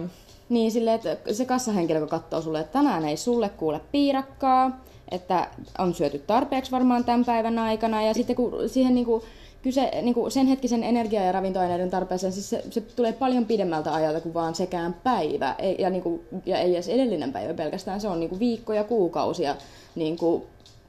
Niin, 0.50 0.72
silleen, 0.72 0.96
että 0.96 1.34
se 1.34 1.46
kassahenkilö, 1.46 2.00
kun 2.00 2.10
katsoo 2.10 2.42
sulle, 2.42 2.60
että 2.60 2.74
tänään 2.74 3.06
ei 3.06 3.18
sulle 3.18 3.50
kuule 3.50 3.82
piirakkaa, 3.92 4.84
että 5.12 5.48
on 5.78 5.94
syöty 5.94 6.20
tarpeeksi 6.20 6.72
varmaan 6.72 7.06
tämän 7.06 7.26
päivän 7.26 7.60
aikana, 7.60 8.04
ja 8.04 8.14
sitten 8.14 8.36
kun 8.36 8.54
siihen 8.68 8.96
niin 8.96 9.06
kuin, 9.06 9.24
kyse, 9.62 9.92
niin 10.02 10.14
kuin 10.14 10.32
sen 10.32 10.48
hetkisen 10.48 10.84
energia- 10.84 11.26
ja 11.26 11.32
ravintoaineiden 11.32 11.90
tarpeeseen, 11.90 12.34
siis 12.34 12.50
se, 12.50 12.64
se 12.70 12.82
tulee 12.82 13.14
paljon 13.14 13.46
pidemmältä 13.46 13.94
ajalta 13.94 14.22
kuin 14.22 14.34
vaan 14.34 14.56
sekään 14.56 14.96
päivä, 15.04 15.56
ei, 15.60 15.76
ja, 15.80 15.90
niin 15.90 16.04
kuin, 16.04 16.22
ja 16.46 16.58
ei 16.58 16.74
edes 16.74 16.90
edellinen 16.90 17.34
päivä 17.34 17.54
pelkästään, 17.54 18.02
se 18.02 18.08
on 18.08 18.20
niin 18.20 18.30
kuin 18.30 18.40
viikkoja, 18.40 18.84
kuukausia, 18.84 19.56
niin 19.96 20.18
kuin, 20.18 20.44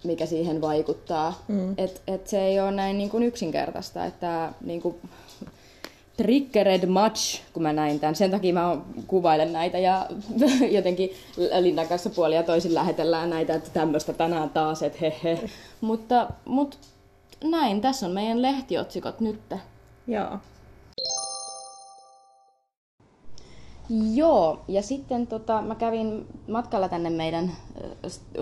mikä 0.04 0.26
siihen 0.26 0.60
vaikuttaa. 0.60 1.44
Mm. 1.48 1.74
Et, 1.78 2.02
et 2.06 2.26
se 2.28 2.44
ei 2.44 2.60
ole 2.60 2.70
näin 2.70 2.98
niin 2.98 3.10
kuin 3.10 3.22
yksinkertaista, 3.22 4.04
että 4.04 4.52
niin 4.64 4.82
kuin, 4.82 4.96
triggered 6.16 6.86
much, 6.86 7.40
kun 7.52 7.62
mä 7.62 7.72
näin 7.72 8.00
tämän. 8.00 8.14
Sen 8.14 8.30
takia 8.30 8.54
mä 8.54 8.76
kuvailen 9.06 9.52
näitä 9.52 9.78
ja 9.78 10.06
jotenkin 10.76 11.10
Linnan 11.60 11.88
kanssa 11.88 12.10
puolia 12.10 12.42
toisin 12.42 12.74
lähetellään 12.74 13.30
näitä, 13.30 13.54
että 13.54 13.70
tämmöistä 13.70 14.12
tänään 14.12 14.50
taas, 14.50 14.82
että 14.82 14.98
he 15.00 15.14
he. 15.24 15.50
Mutta, 15.80 16.28
mutta 16.44 16.76
näin, 17.44 17.80
tässä 17.80 18.06
on 18.06 18.12
meidän 18.12 18.42
lehtiotsikot 18.42 19.20
nyt. 19.20 19.40
joo. 20.06 20.38
Joo, 24.14 24.60
ja 24.68 24.82
sitten 24.82 25.26
tota, 25.26 25.62
mä 25.62 25.74
kävin 25.74 26.26
matkalla 26.48 26.88
tänne 26.88 27.10
meidän 27.10 27.52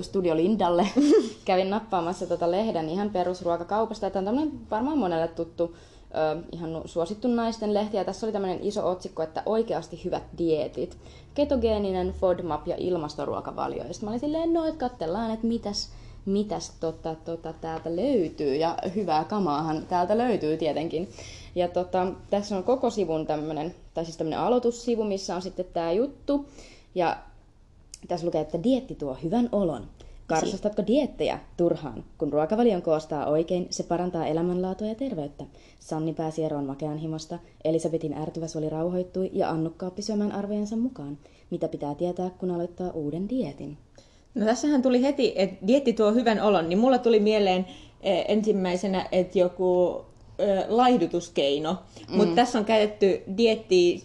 Studio 0.01 0.37
Lindalle. 0.37 0.89
kävin 1.45 1.71
nappaamassa 1.71 2.27
tota 2.27 2.51
lehden 2.51 2.89
ihan 2.89 3.11
perusruokakaupasta. 3.11 4.11
Tämä 4.11 4.31
on 4.31 4.53
varmaan 4.71 4.99
monelle 4.99 5.29
tuttu, 5.29 5.77
ö, 6.15 6.43
ihan 6.53 6.83
suosittu 6.85 7.29
naisten 7.29 7.75
lehti. 7.75 7.97
Ja 7.97 8.05
tässä 8.05 8.27
oli 8.27 8.33
tämmöinen 8.33 8.63
iso 8.63 8.91
otsikko, 8.91 9.23
että 9.23 9.43
oikeasti 9.47 10.05
hyvät 10.05 10.23
dieetit. 10.39 10.99
Ketogeeninen 11.35 12.15
FODMAP 12.21 12.67
ja 12.67 12.77
ilmastoruokavalio. 12.79 13.85
Ja 13.85 13.91
mä 14.03 14.11
olin 14.11 14.21
silleen, 14.21 14.53
no, 14.53 14.65
että 14.65 14.89
katsellaan, 14.89 15.31
että 15.31 15.47
mitäs, 15.47 15.93
mitäs 16.27 16.73
tota, 16.81 17.15
tota, 17.15 17.53
täältä 17.53 17.97
löytyy. 17.97 18.57
Ja 18.57 18.79
hyvää 18.95 19.25
kamaahan 19.25 19.87
täältä 19.89 20.19
löytyy 20.19 20.57
tietenkin. 20.57 21.09
Ja 21.55 21.69
tota, 21.69 22.07
tässä 22.31 22.57
on 22.57 22.65
koko 22.65 22.91
sivun 22.91 23.27
tämmönen, 23.27 23.75
tai 23.95 24.05
siis 24.05 24.17
tämmönen 24.17 24.39
aloitussivu, 24.39 25.05
missä 25.05 25.37
on 25.37 25.43
sitten 25.43 25.67
tämä 25.73 25.93
juttu. 25.93 26.47
Ja 26.95 27.17
tässä 28.09 28.27
lukee, 28.27 28.41
että 28.41 28.63
dietti 28.63 28.95
tuo 28.95 29.17
hyvän 29.23 29.49
olon. 29.53 29.89
Karsastatko 30.27 30.83
diettejä 30.87 31.39
turhaan? 31.57 32.05
Kun 32.19 32.33
ruokavalion 32.33 32.83
koostaa 32.83 33.27
oikein, 33.27 33.67
se 33.71 33.83
parantaa 33.83 34.27
elämänlaatua 34.27 34.87
ja 34.87 34.95
terveyttä. 34.95 35.45
Sanni 35.79 36.15
pääsi 36.15 36.45
eroon 36.45 36.65
makean 36.65 36.99
himosta, 36.99 37.39
Elisabetin 37.65 38.19
ärtyvä 38.19 38.49
suoli 38.49 38.69
rauhoittui 38.69 39.31
ja 39.33 39.51
Annukka 39.51 39.87
oppi 39.87 40.03
syömään 40.03 40.33
arvojensa 40.33 40.77
mukaan. 40.77 41.19
Mitä 41.51 41.69
pitää 41.69 41.95
tietää, 41.95 42.31
kun 42.31 42.51
aloittaa 42.51 42.91
uuden 42.91 43.29
dietin? 43.29 43.79
No 44.35 44.47
tässähän 44.47 44.83
tuli 44.83 45.03
heti, 45.03 45.33
että 45.37 45.67
dietti 45.67 45.93
tuo 45.93 46.13
hyvän 46.13 46.41
olon, 46.41 46.69
niin 46.69 46.79
mulla 46.79 46.99
tuli 46.99 47.21
mieleen 47.21 47.67
eh, 48.03 48.25
ensimmäisenä, 48.29 49.09
että 49.13 49.39
joku 49.39 50.01
laihdutuskeino. 50.69 51.77
Mm. 52.11 52.17
Mutta 52.17 52.35
tässä 52.35 52.59
on 52.59 52.65
käytetty 52.65 53.23
dietti 53.37 54.05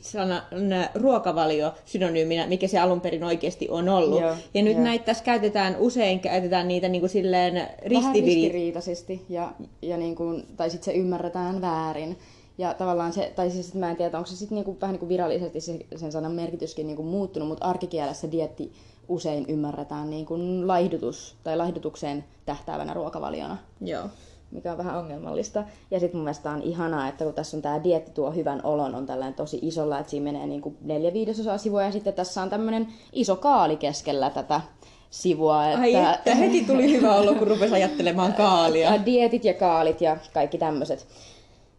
ruokavalio 0.96 1.74
synonyyminä, 1.86 2.48
mikä 2.48 2.68
se 2.68 2.80
alun 2.80 3.02
perin 3.02 3.24
oikeasti 3.24 3.70
on 3.70 3.90
ollut. 3.90 4.22
Joo, 4.22 4.36
ja 4.54 4.64
nyt 4.64 4.74
joo. 4.74 4.84
näitä 4.84 5.06
tässä 5.06 5.24
käytetään, 5.24 5.76
usein 5.80 6.20
käytetään 6.20 6.68
niitä 6.68 6.90
niin 6.90 7.02
kuin 7.02 7.10
silleen 7.10 7.54
Vähän 7.56 7.70
ristiviri... 7.86 8.36
ristiriitaisesti, 8.36 9.26
ja, 9.30 9.52
ja 9.82 9.98
niin 9.98 10.16
kuin, 10.16 10.44
tai 10.58 10.70
sitten 10.70 10.94
se 10.94 11.00
ymmärretään 11.00 11.62
väärin. 11.62 12.18
Ja 12.58 12.74
tavallaan 12.74 13.14
se, 13.14 13.34
tai 13.36 13.50
siis 13.50 13.74
mä 13.74 13.90
en 13.90 13.96
tiedä, 13.96 14.18
onko 14.18 14.30
se 14.30 14.36
sitten 14.36 14.56
niinku, 14.56 14.78
vähän 14.82 14.94
niinku 14.94 15.08
virallisesti 15.08 15.62
se, 15.62 15.80
sen 15.96 16.12
sanan 16.12 16.32
merkityskin 16.32 16.88
niinku 16.88 17.04
muuttunut, 17.04 17.48
mutta 17.48 17.66
arkikielessä 17.66 18.32
dietti 18.32 18.72
usein 19.08 19.46
ymmärretään 19.48 20.10
niinku 20.10 20.36
laihdutus 20.64 21.36
tai 21.44 21.58
laihdutukseen 21.58 22.24
tähtäävänä 22.46 22.94
ruokavaliona, 22.94 23.58
Joo. 23.82 24.04
Mikä 24.52 24.72
on 24.72 24.78
vähän 24.78 24.98
ongelmallista. 24.98 25.64
Ja 25.92 26.00
sitten 26.00 26.18
mun 26.18 26.24
mielestä 26.24 26.52
on 26.52 26.62
ihanaa, 26.62 27.08
että 27.08 27.26
kun 27.26 27.34
tässä 27.34 27.58
on 27.58 27.62
tämä 27.62 27.84
dietti 27.84 28.12
tuo 28.12 28.32
hyvän 28.32 28.62
olon, 28.64 28.96
on 28.96 29.06
tällainen 29.06 29.34
tosi 29.34 29.60
isolla, 29.62 30.00
että 30.00 30.10
siinä 30.10 30.24
menee 30.24 30.48
niinku 30.48 30.76
neljä 30.82 31.14
viidesosaa 31.14 31.58
sivua, 31.58 31.84
ja 31.84 31.92
sitten 31.92 32.14
tässä 32.14 32.42
on 32.42 32.50
tämmöinen 32.50 32.88
iso 33.14 33.36
kaali 33.36 33.78
keskellä 33.78 34.30
tätä 34.30 34.62
sivua. 35.10 35.68
Että... 35.68 35.82
Ai 35.82 35.96
että, 35.96 36.36
heti 36.36 36.66
tuli 36.66 36.92
hyvä 36.92 37.16
olo, 37.16 37.36
kun 37.36 37.48
rupesi 37.48 37.74
ajattelemaan 37.74 38.34
kaalia. 38.34 38.92
Dietit 39.06 39.46
ja 39.46 39.54
kaalit 39.54 40.02
ja 40.02 40.18
kaikki 40.34 40.58
tämmöiset. 40.58 41.08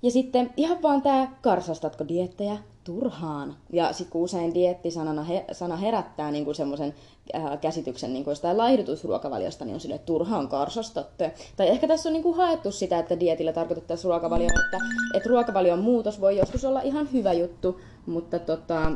Ja 0.03 0.11
sitten 0.11 0.51
ihan 0.57 0.83
vaan 0.83 1.03
tää, 1.03 1.39
karsastatko 1.43 2.09
diettejä 2.09 2.57
turhaan. 2.85 3.57
Ja 3.73 3.93
sitten 3.93 4.13
kun 4.13 4.23
usein 4.23 4.55
dieettisanana 4.55 5.23
he, 5.23 5.45
sana 5.53 5.77
herättää 5.77 6.31
niinku 6.31 6.55
semmoisen 6.55 6.95
äh, 7.35 7.61
käsityksen 7.61 8.13
niinku 8.13 8.31
jostain 8.31 8.59
laihdutusruokavaliosta, 8.59 9.65
niin 9.65 9.75
on 9.75 9.81
sille, 9.81 9.99
turhaan 9.99 10.49
karsastatte. 10.49 11.33
Tai 11.57 11.69
ehkä 11.69 11.89
tässä 11.89 12.09
on 12.09 12.13
niinku 12.13 12.33
haettu 12.33 12.73
sitä, 12.73 12.99
että 12.99 13.21
dietillä 13.21 13.53
tarkoitettaisiin 13.53 14.09
ruokavalio, 14.09 14.49
että, 14.65 14.79
että 15.15 15.29
ruokavalion 15.29 15.79
muutos 15.79 16.21
voi 16.21 16.37
joskus 16.37 16.65
olla 16.65 16.81
ihan 16.81 17.13
hyvä 17.13 17.33
juttu, 17.33 17.81
mutta, 18.07 18.39
tota, 18.39 18.93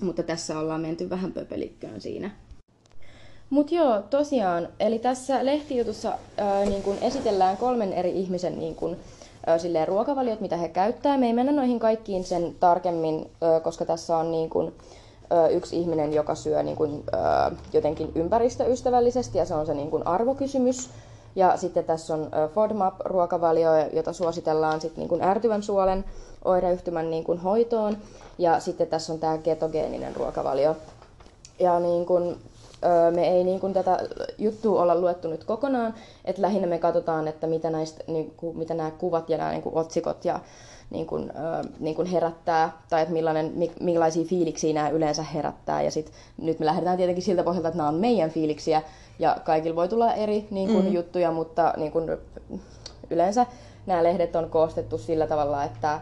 mutta 0.00 0.22
tässä 0.22 0.58
ollaan 0.58 0.80
menty 0.80 1.10
vähän 1.10 1.32
pöpelikköön 1.32 2.00
siinä. 2.00 2.30
Mutta 3.50 3.74
joo, 3.74 4.02
tosiaan, 4.02 4.68
eli 4.80 4.98
tässä 4.98 5.46
lehtijutussa 5.46 6.18
ää, 6.38 6.64
niin 6.64 6.82
kun 6.82 6.96
esitellään 7.00 7.56
kolmen 7.56 7.92
eri 7.92 8.10
ihmisen 8.10 8.58
niin 8.58 8.74
kun, 8.74 8.96
ää, 9.46 9.58
silleen, 9.58 9.88
ruokavaliot, 9.88 10.40
mitä 10.40 10.56
he 10.56 10.68
käyttää. 10.68 11.18
Me 11.18 11.26
ei 11.26 11.32
mennä 11.32 11.52
noihin 11.52 11.78
kaikkiin 11.78 12.24
sen 12.24 12.54
tarkemmin, 12.60 13.30
ää, 13.40 13.60
koska 13.60 13.84
tässä 13.84 14.16
on 14.16 14.30
niin 14.30 14.50
kun, 14.50 14.72
yksi 15.50 15.76
ihminen, 15.80 16.12
joka 16.12 16.34
syö 16.34 16.62
niin 16.62 17.04
ää, 17.12 17.50
jotenkin 17.72 18.12
ympäristöystävällisesti, 18.14 19.38
ja 19.38 19.44
se 19.44 19.54
on 19.54 19.66
se 19.66 19.74
niin 19.74 19.90
kun, 19.90 20.06
arvokysymys. 20.06 20.90
Ja 21.36 21.56
sitten 21.56 21.84
tässä 21.84 22.14
on 22.14 22.30
FODMAP-ruokavalio, 22.54 23.70
jota 23.92 24.12
suositellaan 24.12 24.80
sit, 24.80 24.96
niin 24.96 25.08
kun, 25.08 25.22
ärtyvän 25.22 25.62
suolen 25.62 26.04
oireyhtymän 26.44 27.10
niin 27.10 27.24
kun, 27.24 27.38
hoitoon. 27.38 27.96
Ja 28.38 28.60
sitten 28.60 28.86
tässä 28.86 29.12
on 29.12 29.18
tämä 29.18 29.38
ketogeeninen 29.38 30.16
ruokavalio. 30.16 30.76
Ja 31.58 31.80
niin 31.80 32.06
kun, 32.06 32.36
me 33.10 33.28
ei 33.28 33.44
niin 33.44 33.60
kuin 33.60 33.72
tätä 33.72 33.98
juttua 34.38 34.82
olla 34.82 35.00
luettu 35.00 35.28
nyt 35.28 35.44
kokonaan, 35.44 35.94
että 36.24 36.42
lähinnä 36.42 36.66
me 36.66 36.78
katsotaan, 36.78 37.28
että 37.28 37.46
mitä, 37.46 37.70
näistä, 37.70 38.04
niin 38.06 38.34
kuin, 38.36 38.58
mitä 38.58 38.74
nämä 38.74 38.90
kuvat 38.90 39.30
ja 39.30 39.38
nämä 39.38 39.50
niin 39.50 39.62
kuin 39.62 39.76
otsikot 39.76 40.24
ja 40.24 40.40
niin 40.90 41.06
kuin, 41.06 41.32
niin 41.80 41.96
kuin 41.96 42.06
herättää, 42.06 42.82
tai 42.90 43.02
että 43.02 43.14
millainen, 43.14 43.52
millaisia 43.80 44.24
fiiliksiä 44.24 44.74
nämä 44.74 44.88
yleensä 44.88 45.22
herättää. 45.22 45.82
Ja 45.82 45.90
sit, 45.90 46.12
nyt 46.38 46.58
me 46.58 46.66
lähdetään 46.66 46.96
tietenkin 46.96 47.24
siltä 47.24 47.42
pohjalta, 47.42 47.68
että 47.68 47.78
nämä 47.78 47.88
on 47.88 47.94
meidän 47.94 48.30
fiiliksiä, 48.30 48.82
ja 49.18 49.36
kaikilla 49.44 49.76
voi 49.76 49.88
tulla 49.88 50.14
eri 50.14 50.48
niin 50.50 50.68
kuin, 50.68 50.84
mm. 50.84 50.92
juttuja, 50.92 51.32
mutta 51.32 51.74
niin 51.76 51.92
kuin, 51.92 52.10
yleensä 53.10 53.46
nämä 53.86 54.02
lehdet 54.02 54.36
on 54.36 54.50
koostettu 54.50 54.98
sillä 54.98 55.26
tavalla, 55.26 55.64
että 55.64 56.00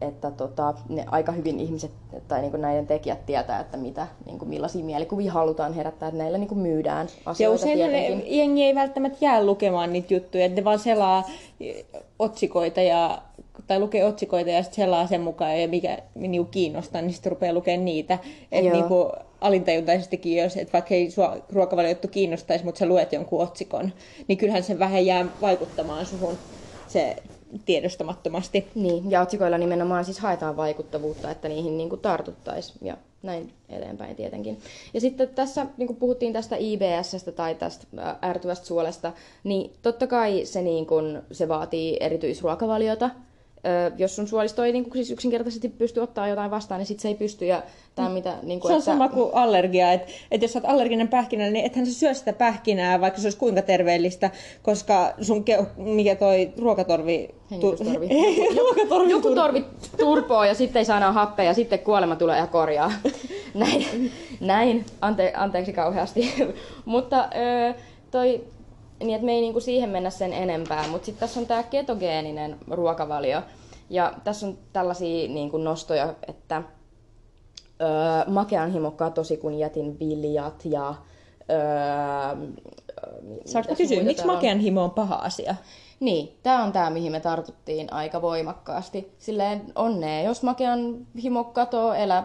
että 0.00 0.30
tota, 0.30 0.74
ne 0.88 1.04
aika 1.10 1.32
hyvin 1.32 1.60
ihmiset 1.60 1.90
tai 2.28 2.40
niin 2.40 2.60
näiden 2.60 2.86
tekijät 2.86 3.26
tietää, 3.26 3.60
että 3.60 3.76
mitä, 3.76 4.06
niin 4.26 4.38
kuin 4.38 4.48
millaisia 4.48 4.84
mielikuvia 4.84 5.32
halutaan 5.32 5.72
herättää, 5.72 6.08
että 6.08 6.18
näillä 6.18 6.38
niin 6.38 6.48
kuin 6.48 6.58
myydään 6.58 7.06
asioita 7.26 7.42
Ja 7.42 7.50
usein 7.50 7.78
tietenkin. 7.78 8.36
jengi 8.38 8.64
ei 8.64 8.74
välttämättä 8.74 9.18
jää 9.20 9.44
lukemaan 9.44 9.92
niitä 9.92 10.14
juttuja, 10.14 10.44
että 10.44 10.60
ne 10.60 10.64
vaan 10.64 10.78
selaa 10.78 11.24
otsikoita 12.18 12.80
ja 12.80 13.22
tai 13.66 13.80
lukee 13.80 14.04
otsikoita 14.04 14.50
ja 14.50 14.62
sitten 14.62 14.84
selaa 14.84 15.06
sen 15.06 15.20
mukaan 15.20 15.60
ja 15.60 15.68
mikä 15.68 15.98
niin 16.14 16.46
kiinnostaa, 16.46 17.02
niin 17.02 17.12
sitten 17.12 17.32
rupeaa 17.32 17.54
lukemaan 17.54 17.84
niitä. 17.84 18.18
Että 18.52 18.72
niin 18.72 18.84
kuin 18.84 19.12
alintajuntaisestikin, 19.40 20.36
jos 20.36 20.56
et 20.56 20.72
vaikka 20.72 20.94
ei 20.94 21.10
sua 21.10 21.36
ruokavaliojuttu 21.52 22.08
kiinnostaisi, 22.08 22.64
mutta 22.64 22.78
sä 22.78 22.86
luet 22.86 23.12
jonkun 23.12 23.42
otsikon, 23.42 23.92
niin 24.28 24.38
kyllähän 24.38 24.62
se 24.62 24.78
vähän 24.78 25.06
jää 25.06 25.26
vaikuttamaan 25.40 26.06
suhun 26.06 26.38
se 26.88 27.16
tiedostamattomasti. 27.64 28.66
Niin, 28.74 29.10
ja 29.10 29.20
otsikoilla 29.20 29.58
nimenomaan 29.58 30.04
siis 30.04 30.18
haetaan 30.18 30.56
vaikuttavuutta, 30.56 31.30
että 31.30 31.48
niihin 31.48 31.76
niin 31.76 31.88
kuin 31.88 32.00
tartuttaisiin 32.00 32.78
ja 32.82 32.96
näin 33.22 33.52
eteenpäin 33.68 34.16
tietenkin. 34.16 34.58
Ja 34.94 35.00
sitten 35.00 35.28
tässä, 35.28 35.66
niin 35.76 35.86
kuin 35.86 35.96
puhuttiin 35.96 36.32
tästä 36.32 36.56
IBSstä 36.58 37.32
tai 37.32 37.54
tästä 37.54 37.86
ärtyvästä 38.24 38.66
suolesta, 38.66 39.12
niin 39.44 39.72
totta 39.82 40.06
kai 40.06 40.44
se, 40.44 40.62
niin 40.62 40.86
kuin, 40.86 41.22
se 41.32 41.48
vaatii 41.48 41.96
erityisruokavaliota, 42.00 43.10
jos 43.98 44.16
sun 44.16 44.28
suolisto 44.28 44.64
ei 44.64 44.72
niin 44.72 44.84
kuin, 44.84 44.92
siis 44.94 45.10
yksinkertaisesti 45.10 45.68
pysty 45.68 46.00
ottaa 46.00 46.28
jotain 46.28 46.50
vastaan, 46.50 46.78
niin 46.78 46.86
sit 46.86 47.00
se 47.00 47.08
ei 47.08 47.14
pysty. 47.14 47.46
Ja 47.46 47.62
tää, 47.94 48.08
mitä, 48.08 48.34
niin 48.42 48.60
kuin, 48.60 48.68
se 48.68 48.74
on 48.74 48.78
että... 48.78 48.84
sama 48.92 49.08
kuin 49.08 49.30
allergia, 49.34 49.92
että 49.92 50.12
et 50.30 50.42
jos 50.42 50.56
oot 50.56 50.64
allerginen 50.64 51.08
pähkinälle, 51.08 51.52
niin 51.52 51.64
ethän 51.64 51.86
sä 51.86 51.94
syö 51.94 52.14
sitä 52.14 52.32
pähkinää, 52.32 53.00
vaikka 53.00 53.20
se 53.20 53.26
olisi 53.26 53.38
kuinka 53.38 53.62
terveellistä, 53.62 54.30
koska 54.62 55.14
sun 55.20 55.44
ke- 55.50 55.80
mikä 55.82 56.14
toi 56.14 56.52
ruokatorvi... 56.58 57.28
Hengitystorvi. 57.50 58.08
ruokatorvi 58.58 59.10
Joku 59.16 59.34
torvi 59.34 59.64
turpoo 59.98 60.44
ja 60.44 60.54
sitten 60.54 60.80
ei 60.80 60.84
saa 60.84 61.12
happea 61.12 61.44
ja 61.44 61.54
sitten 61.54 61.78
kuolema 61.78 62.16
tulee 62.16 62.38
ja 62.38 62.46
korjaa. 62.46 62.92
näin, 63.54 64.12
näin. 64.40 64.84
Ante, 65.00 65.32
anteeksi 65.36 65.72
kauheasti. 65.72 66.34
Mutta 66.84 67.28
ö, 67.68 67.74
toi 68.10 68.44
niin 69.00 69.14
että 69.14 69.26
me 69.26 69.32
ei 69.32 69.40
niinku 69.40 69.60
siihen 69.60 69.90
mennä 69.90 70.10
sen 70.10 70.32
enempää. 70.32 70.88
Mutta 70.88 71.06
sitten 71.06 71.20
tässä 71.20 71.40
on 71.40 71.46
tämä 71.46 71.62
ketogeeninen 71.62 72.56
ruokavalio. 72.70 73.42
Ja 73.90 74.12
tässä 74.24 74.46
on 74.46 74.58
tällaisia 74.72 75.28
niinku 75.28 75.58
nostoja, 75.58 76.14
että 76.28 76.62
öö, 77.80 77.88
makean 78.26 78.72
himo 78.72 78.90
katosi, 78.90 79.36
kun 79.36 79.58
jätin 79.58 79.98
viljat 79.98 80.64
ja... 80.64 80.94
Öö, 81.50 82.46
Saatko 83.44 83.74
kysyä, 83.74 84.02
miksi 84.02 84.26
makean 84.26 84.58
himo 84.58 84.84
on 84.84 84.90
paha 84.90 85.14
asia? 85.14 85.54
Niin, 86.00 86.38
tämä 86.42 86.64
on 86.64 86.72
tämä, 86.72 86.90
mihin 86.90 87.12
me 87.12 87.20
tartuttiin 87.20 87.92
aika 87.92 88.22
voimakkaasti. 88.22 89.12
Silleen 89.18 89.62
onnea, 89.74 90.22
jos 90.22 90.42
makean 90.42 91.06
himo 91.22 91.44
katoo, 91.44 91.94
elä 91.94 92.24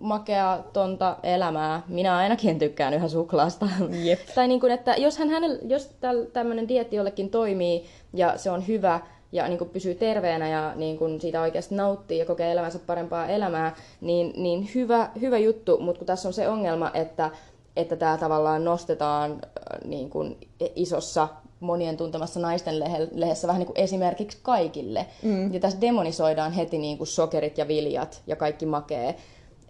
makeatonta 0.00 1.16
elämää. 1.22 1.82
Minä 1.88 2.16
ainakin 2.16 2.58
tykkään 2.58 2.94
yhä 2.94 3.08
suklaasta. 3.08 3.68
Jep. 4.04 4.20
tai 4.34 4.48
niin 4.48 4.60
kuin, 4.60 4.72
että 4.72 4.94
jos, 4.98 5.18
hän, 5.18 5.28
hänellä, 5.30 5.58
jos 5.68 5.96
tämmöinen 6.32 6.68
dietti 6.68 6.96
jollekin 6.96 7.30
toimii 7.30 7.84
ja 8.14 8.38
se 8.38 8.50
on 8.50 8.66
hyvä, 8.68 9.00
ja 9.32 9.48
niin 9.48 9.58
kuin 9.58 9.70
pysyy 9.70 9.94
terveenä 9.94 10.48
ja 10.48 10.72
niin 10.74 10.98
kuin 10.98 11.20
siitä 11.20 11.40
oikeasti 11.40 11.74
nauttii 11.74 12.18
ja 12.18 12.26
kokee 12.26 12.52
elämänsä 12.52 12.78
parempaa 12.86 13.26
elämää, 13.26 13.76
niin, 14.00 14.32
niin 14.36 14.70
hyvä, 14.74 15.10
hyvä 15.20 15.38
juttu, 15.38 15.80
mutta 15.80 15.98
kun 15.98 16.06
tässä 16.06 16.28
on 16.28 16.32
se 16.32 16.48
ongelma, 16.48 16.90
että, 16.94 17.30
että 17.78 17.96
tämä 17.96 18.18
tavallaan 18.18 18.64
nostetaan 18.64 19.30
äh, 19.32 19.88
niin 19.88 20.10
kuin 20.10 20.36
isossa 20.74 21.28
monien 21.60 21.96
tuntemassa 21.96 22.40
naisten 22.40 22.78
lehdessä 23.12 23.48
vähän 23.48 23.60
niin 23.60 23.66
kuin 23.66 23.80
esimerkiksi 23.80 24.38
kaikille. 24.42 25.06
Mm. 25.22 25.54
Ja 25.54 25.60
tässä 25.60 25.80
demonisoidaan 25.80 26.52
heti 26.52 26.78
niin 26.78 26.98
kuin 26.98 27.08
sokerit 27.08 27.58
ja 27.58 27.68
viljat 27.68 28.22
ja 28.26 28.36
kaikki 28.36 28.66
makee. 28.66 29.16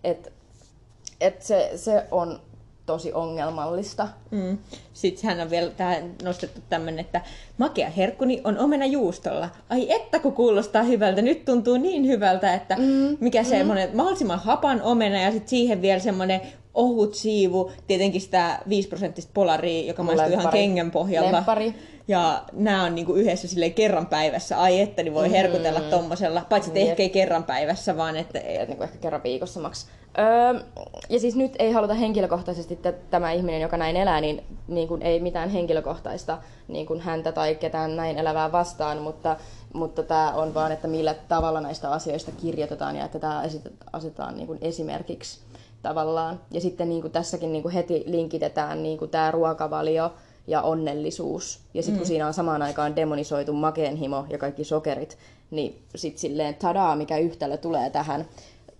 Et, 0.04 0.32
et 1.20 1.42
se, 1.42 1.72
se 1.76 2.04
on 2.10 2.40
tosi 2.86 3.12
ongelmallista. 3.12 4.08
Mm. 4.30 4.58
Sitten 4.92 5.30
hän 5.30 5.40
on 5.40 5.50
vielä 5.50 5.70
tähän 5.70 6.14
nostettu 6.22 6.60
tämmöinen, 6.68 7.04
että 7.04 7.20
makea 7.58 7.90
herkkuni 7.90 8.40
on 8.44 8.58
omena 8.58 8.86
juustolla. 8.86 9.48
Ai 9.70 9.92
että 9.92 10.18
kun 10.18 10.32
kuulostaa 10.32 10.82
hyvältä, 10.82 11.22
nyt 11.22 11.44
tuntuu 11.44 11.76
niin 11.76 12.06
hyvältä, 12.06 12.54
että 12.54 12.76
mm. 12.76 13.16
mikä 13.20 13.42
mm. 13.42 13.48
semmoinen 13.48 13.96
mahdollisimman 13.96 14.38
hapan 14.38 14.82
omena 14.82 15.20
ja 15.20 15.30
sitten 15.30 15.48
siihen 15.48 15.82
vielä 15.82 16.00
semmoinen 16.00 16.40
ohut 16.78 17.14
siivu, 17.14 17.70
tietenkin 17.86 18.20
sitä 18.20 18.58
5 18.68 18.88
prosenttista 18.88 19.30
polaria, 19.34 19.86
joka 19.86 20.02
maistuu 20.02 20.32
ihan 20.32 20.52
kengän 20.52 20.90
pohjalla. 20.90 21.32
Lempari. 21.32 21.74
Ja 22.08 22.42
nämä 22.52 22.84
on 22.84 22.94
niinku 22.94 23.14
yhdessä 23.14 23.48
sille 23.48 23.70
kerran 23.70 24.06
päivässä. 24.06 24.60
Ai 24.60 24.80
että, 24.80 25.02
niin 25.02 25.14
voi 25.14 25.28
mm. 25.28 25.34
herkutella 25.34 25.80
tommosella. 25.80 26.46
Paitsi 26.48 26.70
että 26.70 26.80
ehkä 26.80 27.02
ei 27.02 27.10
kerran 27.10 27.44
päivässä, 27.44 27.96
vaan 27.96 28.16
että... 28.16 28.38
Et, 28.38 28.68
niinku 28.68 28.84
ehkä 28.84 28.98
kerran 28.98 29.22
viikossa 29.22 29.60
maks. 29.60 29.86
Öö, 30.18 30.60
ja 31.08 31.20
siis 31.20 31.36
nyt 31.36 31.56
ei 31.58 31.72
haluta 31.72 31.94
henkilökohtaisesti, 31.94 32.74
että 32.74 32.92
tämä 32.92 33.32
ihminen, 33.32 33.60
joka 33.60 33.76
näin 33.76 33.96
elää, 33.96 34.20
niin, 34.20 34.44
niin 34.68 34.88
kuin 34.88 35.02
ei 35.02 35.20
mitään 35.20 35.48
henkilökohtaista 35.48 36.38
niin 36.68 36.86
kuin 36.86 37.00
häntä 37.00 37.32
tai 37.32 37.54
ketään 37.54 37.96
näin 37.96 38.18
elävää 38.18 38.52
vastaan, 38.52 38.98
mutta, 38.98 39.36
mutta 39.74 40.02
tämä 40.02 40.32
on 40.32 40.54
vaan, 40.54 40.72
että 40.72 40.88
millä 40.88 41.14
tavalla 41.14 41.60
näistä 41.60 41.90
asioista 41.90 42.32
kirjoitetaan 42.32 42.96
ja 42.96 43.04
että 43.04 43.18
tämä 43.18 43.42
asetetaan 43.92 44.36
niin 44.36 44.46
kuin 44.46 44.58
esimerkiksi 44.62 45.40
tavallaan. 45.82 46.40
Ja 46.50 46.60
sitten 46.60 46.88
niin 46.88 47.00
kuin 47.00 47.12
tässäkin 47.12 47.52
niin 47.52 47.62
kuin 47.62 47.74
heti 47.74 48.02
linkitetään 48.06 48.82
niin 48.82 48.98
kuin 48.98 49.10
tämä 49.10 49.30
ruokavalio 49.30 50.12
ja 50.46 50.62
onnellisuus. 50.62 51.60
Ja 51.74 51.82
sitten 51.82 51.94
mm. 51.94 51.98
kun 51.98 52.06
siinä 52.06 52.26
on 52.26 52.34
samaan 52.34 52.62
aikaan 52.62 52.96
demonisoitu 52.96 53.52
makeenhimo 53.52 54.26
ja 54.30 54.38
kaikki 54.38 54.64
sokerit, 54.64 55.18
niin 55.50 55.82
sitten 55.94 56.20
silleen 56.20 56.54
tadaa, 56.54 56.96
mikä 56.96 57.18
yhtälö 57.18 57.56
tulee 57.56 57.90
tähän. 57.90 58.28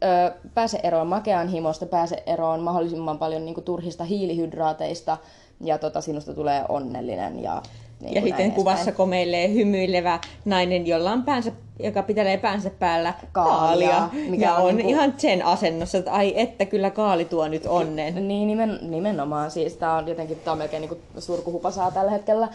Öö, 0.05 0.31
pääse 0.55 0.81
eroon 0.83 1.07
makean 1.07 1.49
himosta, 1.49 1.87
pääse 1.87 2.23
eroon 2.27 2.61
mahdollisimman 2.61 3.19
paljon 3.19 3.45
niin 3.45 3.55
kuin, 3.55 3.65
turhista 3.65 4.05
hiilihydraateista 4.05 5.17
ja 5.61 5.79
tota, 5.79 6.01
sinusta 6.01 6.35
tulee 6.35 6.65
onnellinen 6.69 7.43
ja 7.43 7.63
niin 8.01 8.15
ja 8.15 8.23
sitten 8.23 8.53
kuvassa 8.53 8.93
komeilee 8.93 9.55
hymyilevä 9.55 10.21
nainen, 10.45 10.87
jolla 10.87 11.13
on 11.13 11.23
päänsä, 11.23 11.53
joka 11.79 12.03
pitelee 12.03 12.37
päänsä 12.37 12.71
päällä 12.71 13.15
kaalia, 13.33 13.91
kaalia 13.91 14.31
mikä 14.31 14.55
on, 14.55 14.63
on 14.63 14.77
niin 14.77 14.85
kuin... 14.85 14.95
ihan 14.95 15.15
sen 15.17 15.45
asennossa, 15.45 15.99
että 15.99 16.13
ai 16.13 16.33
että 16.37 16.65
kyllä 16.65 16.91
kaali 16.91 17.25
tuo 17.25 17.49
nyt 17.49 17.67
onnen. 17.67 18.29
Niin 18.29 18.47
nimen, 18.47 18.79
nimenomaan, 18.83 19.51
siis 19.51 19.77
tää 19.77 19.95
on 19.95 20.09
jotenkin, 20.09 20.37
tää 20.37 20.53
on 20.53 20.59
melkein 20.59 20.81
niin 20.81 21.03
surkuhupasaa 21.19 21.91
tällä 21.91 22.11
hetkellä. 22.11 22.49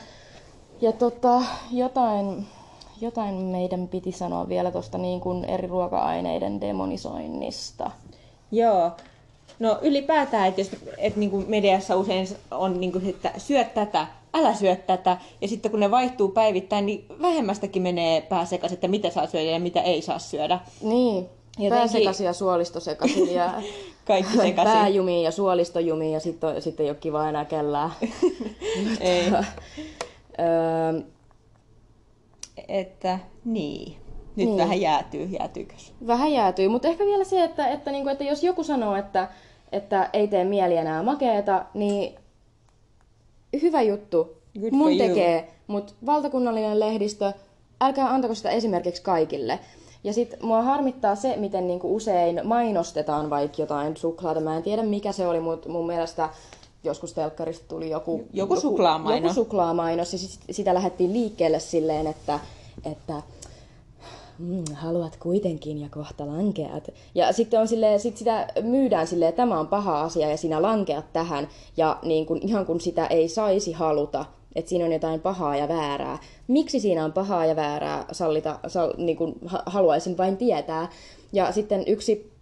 Ja 0.82 0.92
tota, 0.92 1.42
jotain, 1.72 2.46
jotain 3.02 3.36
meidän 3.36 3.88
piti 3.88 4.12
sanoa 4.12 4.50
vielä 4.50 4.72
tuosta 4.72 4.98
niin 4.98 5.20
kuin 5.20 5.46
eri 5.46 5.68
ruoka-aineiden 5.68 6.62
demonisoinnista. 6.62 7.92
Joo, 8.52 8.92
No 9.60 9.80
ylipäätään, 9.82 10.48
että 10.48 10.62
jos 10.62 10.72
että 10.98 11.20
niin 11.20 11.32
kuin 11.32 11.46
mediassa 11.48 11.96
usein 11.96 12.28
on, 12.52 12.80
niin 12.80 12.92
kuin, 12.92 13.10
että 13.10 13.32
syö 13.38 13.64
tätä, 13.64 14.08
älä 14.34 14.54
syö 14.54 14.76
tätä. 14.76 15.18
Ja 15.42 15.48
sitten 15.48 15.72
kun 15.72 15.80
ne 15.80 15.92
vaihtuu 15.92 16.30
päivittäin, 16.30 16.86
niin 16.86 17.06
vähemmästäkin 17.22 17.82
menee 17.82 18.22
pää 18.22 18.46
sekaisin, 18.46 18.74
että 18.76 18.88
mitä 18.88 19.10
saa 19.10 19.28
syödä 19.28 19.52
ja 19.52 19.60
mitä 19.60 19.82
ei 19.82 20.02
saa 20.02 20.20
syödä. 20.20 20.60
Niin, 20.82 21.16
Jotenkin- 21.58 21.70
pääsekaisin 21.70 22.26
ja 22.26 22.34
suolistosekaisin 22.34 23.34
ja 23.34 23.52
Kaikki 24.08 24.38
sekaisin. 24.38 24.74
pääjumiin 24.74 25.24
ja 25.24 25.32
suolistojumiin 25.32 26.14
ja 26.14 26.20
sitten 26.20 26.62
sitten 26.62 26.84
ei 26.84 26.90
ole 26.90 26.98
kiva 26.98 27.30
enää 27.30 27.46
kellään. 27.46 27.90
Ei. 29.00 29.26
öö, 30.40 31.02
Että 32.68 33.20
niin. 33.46 33.98
Nyt 34.36 34.48
Niin. 34.48 34.58
vähän 34.58 34.82
jäätyy, 34.82 35.26
jäätyykös? 35.26 35.94
vähän 36.08 36.32
jäätyy, 36.32 36.68
mutta 36.68 36.88
ehkä 36.88 37.06
vielä 37.06 37.24
se, 37.24 37.44
että, 37.44 37.68
että, 37.68 37.92
niinku, 37.92 38.10
että 38.10 38.24
jos 38.24 38.44
joku 38.44 38.64
sanoo, 38.64 38.96
että, 38.96 39.28
että 39.72 40.10
ei 40.14 40.28
tee 40.28 40.44
mieli 40.44 40.78
enää 40.78 41.04
makeeta, 41.04 41.66
niin 41.74 42.16
hyvä 43.62 43.82
juttu. 43.82 44.38
Good 44.60 44.72
Mun 44.72 44.98
tekee, 44.98 45.54
mutta 45.68 45.94
valtakunnallinen 46.06 46.80
lehdistö, 46.80 47.34
älkää 47.82 48.14
antako 48.14 48.36
sitä 48.36 48.50
esimerkiksi 48.50 49.02
kaikille. 49.02 49.60
Ja 50.04 50.14
sit 50.14 50.42
mua 50.42 50.62
harmittaa 50.62 51.16
se, 51.16 51.36
miten 51.38 51.68
niinku 51.68 51.96
usein 51.96 52.42
mainostetaan 52.44 53.30
vaikka 53.30 53.62
jotain 53.62 53.98
suklaata. 53.98 54.40
Mä 54.40 54.58
en 54.58 54.64
tiedä 54.64 54.84
mikä 54.84 55.12
se 55.12 55.28
oli, 55.28 55.40
mutta 55.40 55.70
mun 55.70 55.88
mielestä 55.88 56.30
joskus 56.84 57.14
telkkarista 57.14 57.66
tuli 57.68 57.90
joku, 57.90 58.24
Joku 58.34 58.60
suklaamainos. 58.60 59.24
Joku 59.24 59.34
suklaamainos 59.34 60.14
ja 60.14 60.20
sit, 60.20 60.40
sitä 60.52 60.74
lähdettiin 60.74 61.14
liikkeelle 61.14 61.60
silleen, 61.60 62.08
että, 62.08 62.40
että 62.92 63.22
mm, 64.40 64.64
haluat 64.74 65.18
kuitenkin 65.20 65.82
ja 65.82 65.90
kohta 65.90 66.28
lankeat. 66.28 66.90
Ja 67.16 67.34
sitten 67.34 67.60
on 67.60 67.68
silleen, 67.68 68.00
sit 68.00 68.18
sitä 68.18 68.48
myydään 68.62 69.08
silleen, 69.08 69.30
että 69.30 69.42
tämä 69.42 69.60
on 69.60 69.68
paha 69.68 70.02
asia 70.02 70.30
ja 70.30 70.38
sinä 70.38 70.62
lankeat 70.62 71.14
tähän. 71.14 71.48
Ja 71.78 72.00
niin 72.04 72.26
kun, 72.26 72.40
ihan 72.42 72.66
kun 72.66 72.82
sitä 72.82 73.08
ei 73.08 73.28
saisi 73.28 73.72
haluta, 73.72 74.26
että 74.56 74.70
siinä 74.70 74.86
on 74.86 74.92
jotain 74.92 75.20
pahaa 75.20 75.56
ja 75.56 75.68
väärää. 75.68 76.18
Miksi 76.48 76.80
siinä 76.80 77.06
on 77.06 77.14
pahaa 77.14 77.46
ja 77.46 77.56
väärää, 77.56 78.06
sallita, 78.12 78.60
sal, 78.68 78.94
niin 78.98 79.18
kun, 79.18 79.36
ha, 79.46 79.64
haluaisin 79.66 80.18
vain 80.18 80.38
tietää. 80.38 80.90
Ja 81.34 81.52
sitten 81.52 81.84
yksi 81.88 82.34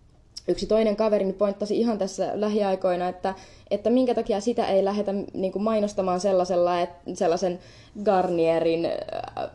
yksi 0.48 0.68
toinen 0.68 0.96
kaveri 0.96 1.34
pointtasi 1.34 1.80
ihan 1.80 1.98
tässä 1.98 2.32
lähiaikoina, 2.34 3.08
että, 3.08 3.36
että 3.72 3.90
minkä 3.90 4.16
takia 4.16 4.40
sitä 4.40 4.66
ei 4.66 4.86
lähdetä 4.86 5.14
niin 5.34 5.62
mainostamaan 5.62 6.20
sellaisella, 6.20 6.82
että 6.82 7.12
sellaisen 7.14 7.60
Garnierin, 8.04 8.86
äh, 8.86 9.50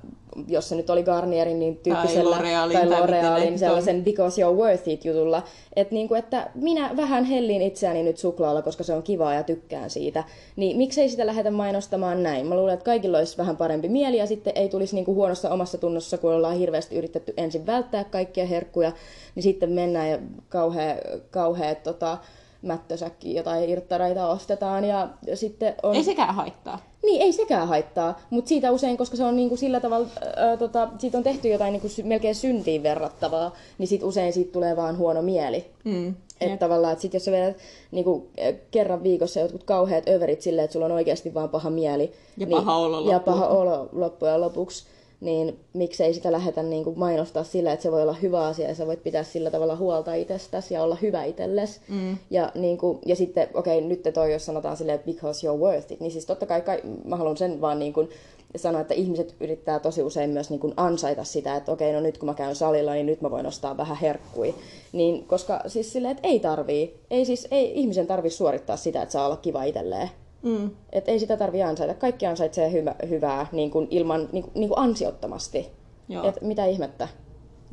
jos 0.49 0.69
se 0.69 0.75
nyt 0.77 0.91
oli 0.91 1.03
Garnierin, 1.03 1.59
niin 1.59 1.77
tyyppisellä, 1.77 2.37
L'Orealin, 2.37 2.73
tai 2.73 2.85
L'Orealin, 2.85 3.59
sellaisen 3.59 4.05
because 4.05 4.43
you're 4.43 4.57
worth 4.57 4.89
it 4.89 5.05
jutulla, 5.05 5.43
että, 5.77 5.95
niin 5.95 6.09
kuin, 6.09 6.19
että 6.19 6.51
minä 6.55 6.91
vähän 6.97 7.25
hellin 7.25 7.63
itseäni 7.63 8.03
nyt 8.03 8.19
suklaalla, 8.19 8.63
koska 8.63 8.85
se 8.85 8.95
on 8.95 9.03
kivaa 9.03 9.35
ja 9.35 9.43
tykkään 9.43 9.91
siitä, 9.91 10.25
niin 10.57 10.77
miksei 10.77 11.09
sitä 11.09 11.27
lähdetä 11.27 11.51
mainostamaan 11.51 12.23
näin? 12.23 12.47
Mä 12.47 12.57
luulen, 12.57 12.75
että 12.75 12.85
kaikilla 12.85 13.19
olisi 13.19 13.39
vähän 13.39 13.57
parempi 13.57 13.89
mieli 13.89 14.17
ja 14.17 14.27
sitten 14.27 14.53
ei 14.57 14.69
tulisi 14.69 14.95
niin 14.95 15.05
kuin 15.05 15.15
huonossa 15.15 15.51
omassa 15.51 15.79
tunnossa, 15.79 16.19
kun 16.19 16.33
ollaan 16.33 16.57
hirveästi 16.57 16.97
yritetty 16.97 17.35
ensin 17.37 17.67
välttää 17.67 18.05
kaikkia 18.05 18.47
herkkuja, 18.47 18.93
niin 19.35 19.43
sitten 19.43 19.71
mennään 19.71 20.11
ja 20.11 20.19
kauhea, 20.49 20.97
kauhea 21.31 21.75
tota, 21.75 22.19
mättösäkki 22.67 23.35
jotain 23.35 23.71
irttareita 23.71 24.29
ostetaan 24.29 24.85
ja 24.85 25.09
sitten 25.35 25.75
on... 25.83 25.95
Ei 25.95 26.05
sekään 26.05 26.35
haittaa. 26.35 26.79
Niin, 27.03 27.23
ei 27.23 27.33
sekään 27.33 27.69
haittaa, 27.69 28.21
mutta 28.31 28.49
siitä 28.49 28.71
usein, 28.71 28.97
koska 28.97 29.17
se 29.17 29.25
on 29.25 29.37
niinku 29.37 29.57
sillä 29.57 29.81
tavalla, 29.81 30.09
ää, 30.37 30.57
tota, 30.57 30.89
siitä 30.99 31.19
on 31.19 31.25
tehty 31.25 31.49
jotain 31.49 31.73
niinku 31.73 31.89
sy- 31.89 32.03
melkein 32.03 32.35
syntiin 32.35 32.83
verrattavaa, 32.83 33.55
niin 33.79 33.89
sit 33.89 34.03
usein 34.03 34.33
siitä 34.33 34.53
tulee 34.53 34.77
vaan 34.77 34.99
huono 34.99 35.23
mieli. 35.23 35.67
Mm. 35.85 36.15
Että 36.41 36.57
tavallaan, 36.57 36.93
että 36.93 37.03
sit 37.03 37.15
jos 37.15 37.25
sä 37.25 37.33
vedät 37.33 37.57
niinku, 37.91 38.29
kerran 38.71 39.03
viikossa 39.03 39.41
jotkut 39.41 39.65
kauheat 39.65 40.09
överit 40.09 40.43
silleen, 40.43 40.65
että 40.65 40.73
sulla 40.73 40.87
on 40.87 40.93
oikeasti 40.93 41.35
vaan 41.35 41.49
paha 41.49 41.71
mieli. 41.71 42.13
Ja 42.37 42.47
paha 42.47 42.77
olo 42.77 42.97
Ja 42.97 43.03
loppujen 43.05 43.21
paha 43.21 43.47
olo 43.47 43.89
loppujen 43.93 44.41
lopuksi. 44.41 44.85
Niin 45.21 45.59
miksei 45.73 46.15
sitä 46.15 46.33
lähdetä 46.33 46.63
niinku 46.63 46.95
mainostaa 46.97 47.45
sillä, 47.45 47.73
että 47.73 47.83
se 47.83 47.93
voi 47.93 48.03
olla 48.03 48.13
hyvä 48.13 48.47
asia 48.47 48.69
ja 48.69 48.75
sä 48.75 48.87
voit 48.87 49.03
pitää 49.03 49.23
sillä 49.23 49.51
tavalla 49.51 49.77
huolta 49.77 50.15
itsestäsi 50.15 50.75
ja 50.75 50.83
olla 50.83 50.97
hyvä 51.03 51.25
itsellesi. 51.25 51.81
Mm. 51.89 52.19
Ja, 52.31 52.53
niinku, 52.55 52.99
ja 53.07 53.17
sitten, 53.17 53.49
okei, 53.55 53.79
okay, 53.79 53.89
nyt 53.89 54.03
te 54.03 54.13
toi, 54.13 54.33
jos 54.33 54.47
sanotaan 54.47 54.77
silleen, 54.77 55.01
because 55.07 55.47
you're 55.47 55.61
worth 55.61 55.93
it, 55.93 56.01
niin 56.01 56.13
siis 56.13 56.27
totta 56.27 56.47
kai, 56.47 56.61
kai 56.61 56.83
mä 57.05 57.17
haluan 57.17 57.37
sen 57.37 57.61
vaan 57.61 57.79
niinku, 57.79 58.09
sanoa, 58.57 58.81
että 58.81 58.95
ihmiset 58.95 59.35
yrittää 59.41 59.79
tosi 59.79 60.03
usein 60.03 60.31
myös 60.31 60.51
niin 60.51 60.61
kuin 60.61 60.75
ansaita 60.77 61.25
sitä, 61.25 61.57
että 61.57 61.73
okei, 61.73 61.93
no 61.93 62.01
nyt 62.01 62.19
kun 62.19 62.29
mä 62.29 62.35
käyn 62.35 62.57
salilla, 62.57 62.93
niin 62.93 63.07
nyt 63.07 63.21
mä 63.21 63.31
voin 63.31 63.47
ostaa 63.47 63.77
vähän 63.77 63.97
herkkui. 63.97 64.55
Niin, 64.93 65.25
koska 65.25 65.61
siis 65.67 65.93
silleen, 65.93 66.17
että 66.17 66.29
ei 66.29 66.41
tarvii. 66.41 66.95
Ei 67.11 67.25
siis, 67.25 67.49
ei 67.51 67.73
ihmisen 67.75 68.07
tarvi 68.07 68.31
suorittaa 68.31 68.77
sitä, 68.77 69.03
että 69.03 69.13
saa 69.13 69.27
olla 69.27 69.37
kiva 69.37 69.65
itselleen. 69.65 70.11
Mm. 70.47 70.71
Et 70.93 71.09
ei 71.09 71.19
sitä 71.19 71.37
tarvi 71.37 71.63
ansaita. 71.63 71.95
Kaikki 71.95 72.27
ansaitsee 72.27 72.73
hyvä, 72.73 72.95
hyvää 73.09 73.47
niin 73.53 73.71
kuin 73.71 73.89
ilman, 73.91 74.29
niin 74.33 74.45
kuin, 74.45 74.53
niin 74.55 74.69
kuin 74.69 74.79
ansiottomasti. 74.79 75.71
Joo. 76.09 76.29
Et 76.29 76.43
mitä 76.43 76.67
ihmettä. 76.67 77.09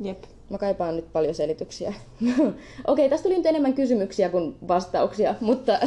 Jep. 0.00 0.24
Mä 0.50 0.58
kaipaan 0.58 0.96
nyt 0.96 1.12
paljon 1.12 1.34
selityksiä. 1.34 1.94
Okei, 2.86 3.08
tästä 3.08 3.22
tuli 3.22 3.36
nyt 3.36 3.46
enemmän 3.46 3.74
kysymyksiä 3.74 4.28
kuin 4.28 4.56
vastauksia, 4.68 5.34
mutta 5.40 5.72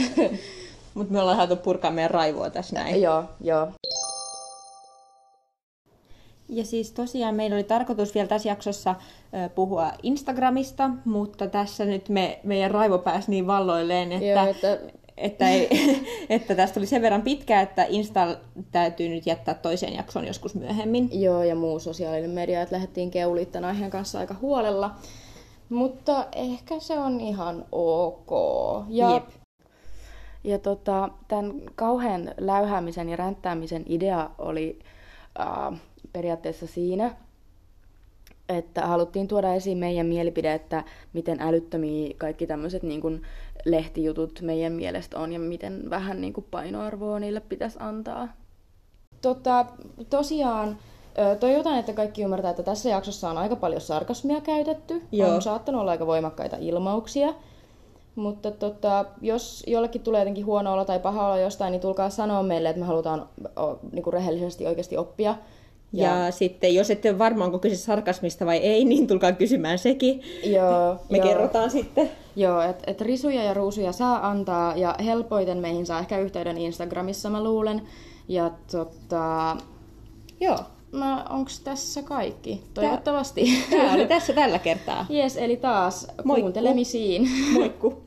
Mutta 0.97 1.13
me 1.13 1.21
ollaan 1.21 1.37
saatu 1.37 1.55
purkaa 1.55 1.91
meidän 1.91 2.11
raivoa 2.11 2.49
tässä 2.49 2.75
näin. 2.75 3.01
joo, 3.01 3.23
joo. 3.41 3.67
Ja 6.49 6.65
siis 6.65 6.91
tosiaan 6.91 7.35
meillä 7.35 7.55
oli 7.55 7.63
tarkoitus 7.63 8.15
vielä 8.15 8.27
tässä 8.27 8.49
jaksossa 8.49 8.95
puhua 9.55 9.91
Instagramista, 10.03 10.89
mutta 11.05 11.47
tässä 11.47 11.85
nyt 11.85 12.09
me, 12.09 12.39
meidän 12.43 12.71
raivo 12.71 12.97
pääsi 12.97 13.31
niin 13.31 13.47
valloilleen, 13.47 14.11
että, 14.11 14.25
Joo, 14.25 14.45
että 14.45 14.79
että, 15.17 15.49
ei, 15.49 15.69
että 16.29 16.55
tästä 16.55 16.73
tuli 16.73 16.85
sen 16.85 17.01
verran 17.01 17.21
pitkä, 17.21 17.61
että 17.61 17.85
Insta 17.89 18.37
täytyy 18.71 19.09
nyt 19.09 19.25
jättää 19.25 19.53
toiseen 19.53 19.93
jaksoon 19.93 20.27
joskus 20.27 20.55
myöhemmin. 20.55 21.21
Joo, 21.21 21.43
ja 21.43 21.55
muu 21.55 21.79
sosiaalinen 21.79 22.29
media, 22.29 22.61
että 22.61 22.75
lähdettiin 22.75 23.11
keuliin 23.11 23.47
tämän 23.47 23.69
aiheen 23.69 23.91
kanssa 23.91 24.19
aika 24.19 24.35
huolella. 24.41 24.95
Mutta 25.69 26.27
ehkä 26.35 26.79
se 26.79 26.99
on 26.99 27.21
ihan 27.21 27.65
ok. 27.71 28.31
Ja, 28.89 29.13
Jep. 29.13 29.23
ja 30.43 30.59
tota, 30.59 31.09
tämän 31.27 31.53
kauhean 31.75 32.33
läyhäämisen 32.37 33.09
ja 33.09 33.15
ränttäämisen 33.15 33.83
idea 33.85 34.29
oli 34.37 34.79
äh, 35.39 35.79
periaatteessa 36.13 36.67
siinä, 36.67 37.15
että 38.49 38.87
haluttiin 38.87 39.27
tuoda 39.27 39.53
esiin 39.53 39.77
meidän 39.77 40.05
mielipide, 40.05 40.53
että 40.53 40.83
miten 41.13 41.41
älyttömiä 41.41 42.13
kaikki 42.17 42.47
tämmöiset 42.47 42.83
niin 42.83 43.01
kuin 43.01 43.21
lehtijutut 43.71 44.41
meidän 44.41 44.73
mielestä 44.73 45.19
on 45.19 45.33
ja 45.33 45.39
miten 45.39 45.89
vähän 45.89 46.21
niin 46.21 46.33
kuin 46.33 46.45
painoarvoa 46.51 47.19
niille 47.19 47.39
pitäisi 47.39 47.77
antaa. 47.81 48.27
Tota, 49.21 49.65
tosiaan, 50.09 50.77
ö, 51.17 51.35
toivotaan, 51.35 51.79
että 51.79 51.93
kaikki 51.93 52.21
ymmärtää, 52.21 52.51
että 52.51 52.63
tässä 52.63 52.89
jaksossa 52.89 53.29
on 53.29 53.37
aika 53.37 53.55
paljon 53.55 53.81
sarkasmia 53.81 54.41
käytetty. 54.41 55.01
Joo. 55.11 55.35
On 55.35 55.41
saattanut 55.41 55.81
olla 55.81 55.91
aika 55.91 56.07
voimakkaita 56.07 56.57
ilmauksia. 56.59 57.33
Mutta 58.15 58.51
tota, 58.51 59.05
jos 59.21 59.63
jollekin 59.67 60.01
tulee 60.01 60.21
jotenkin 60.21 60.45
huono 60.45 60.73
olo 60.73 60.85
tai 60.85 60.99
paha 60.99 61.27
olo 61.27 61.37
jostain, 61.37 61.71
niin 61.71 61.81
tulkaa 61.81 62.09
sanoa 62.09 62.43
meille, 62.43 62.69
että 62.69 62.79
me 62.79 62.85
halutaan 62.85 63.29
o, 63.55 63.79
niinku 63.91 64.11
rehellisesti 64.11 64.67
oikeasti 64.67 64.97
oppia. 64.97 65.35
Ja, 65.93 66.25
ja 66.25 66.31
sitten, 66.31 66.75
jos 66.75 66.89
ette 66.89 67.09
ole 67.09 67.19
varma, 67.19 67.45
onko 67.45 67.59
kyse 67.59 67.75
sarkasmista 67.75 68.45
vai 68.45 68.57
ei, 68.57 68.85
niin 68.85 69.07
tulkaa 69.07 69.31
kysymään 69.31 69.79
sekin. 69.79 70.21
Joo, 70.43 70.99
Me 71.09 71.17
joo. 71.17 71.27
kerrotaan 71.27 71.71
sitten. 71.71 72.09
Joo, 72.35 72.61
että 72.61 72.83
et 72.87 73.01
risuja 73.01 73.43
ja 73.43 73.53
ruusuja 73.53 73.91
saa 73.91 74.29
antaa 74.29 74.75
ja 74.75 74.95
helpoiten 75.05 75.57
meihin 75.57 75.85
saa 75.85 75.99
ehkä 75.99 76.17
yhteyden 76.19 76.57
Instagramissa, 76.57 77.29
mä 77.29 77.43
luulen. 77.43 77.81
Ja 78.27 78.51
tota, 78.71 79.57
joo, 80.39 80.57
no, 80.91 81.23
onks 81.29 81.59
tässä 81.59 82.01
kaikki? 82.03 82.63
Toivottavasti. 82.73 83.63
Tämä 83.69 83.93
oli 83.93 84.07
tässä 84.07 84.33
tällä 84.41 84.59
kertaa. 84.59 85.05
Jes, 85.09 85.37
eli 85.37 85.57
taas 85.57 86.07
Moikku. 86.23 86.41
kuuntelemisiin. 86.41 87.29
Moikku! 87.53 87.97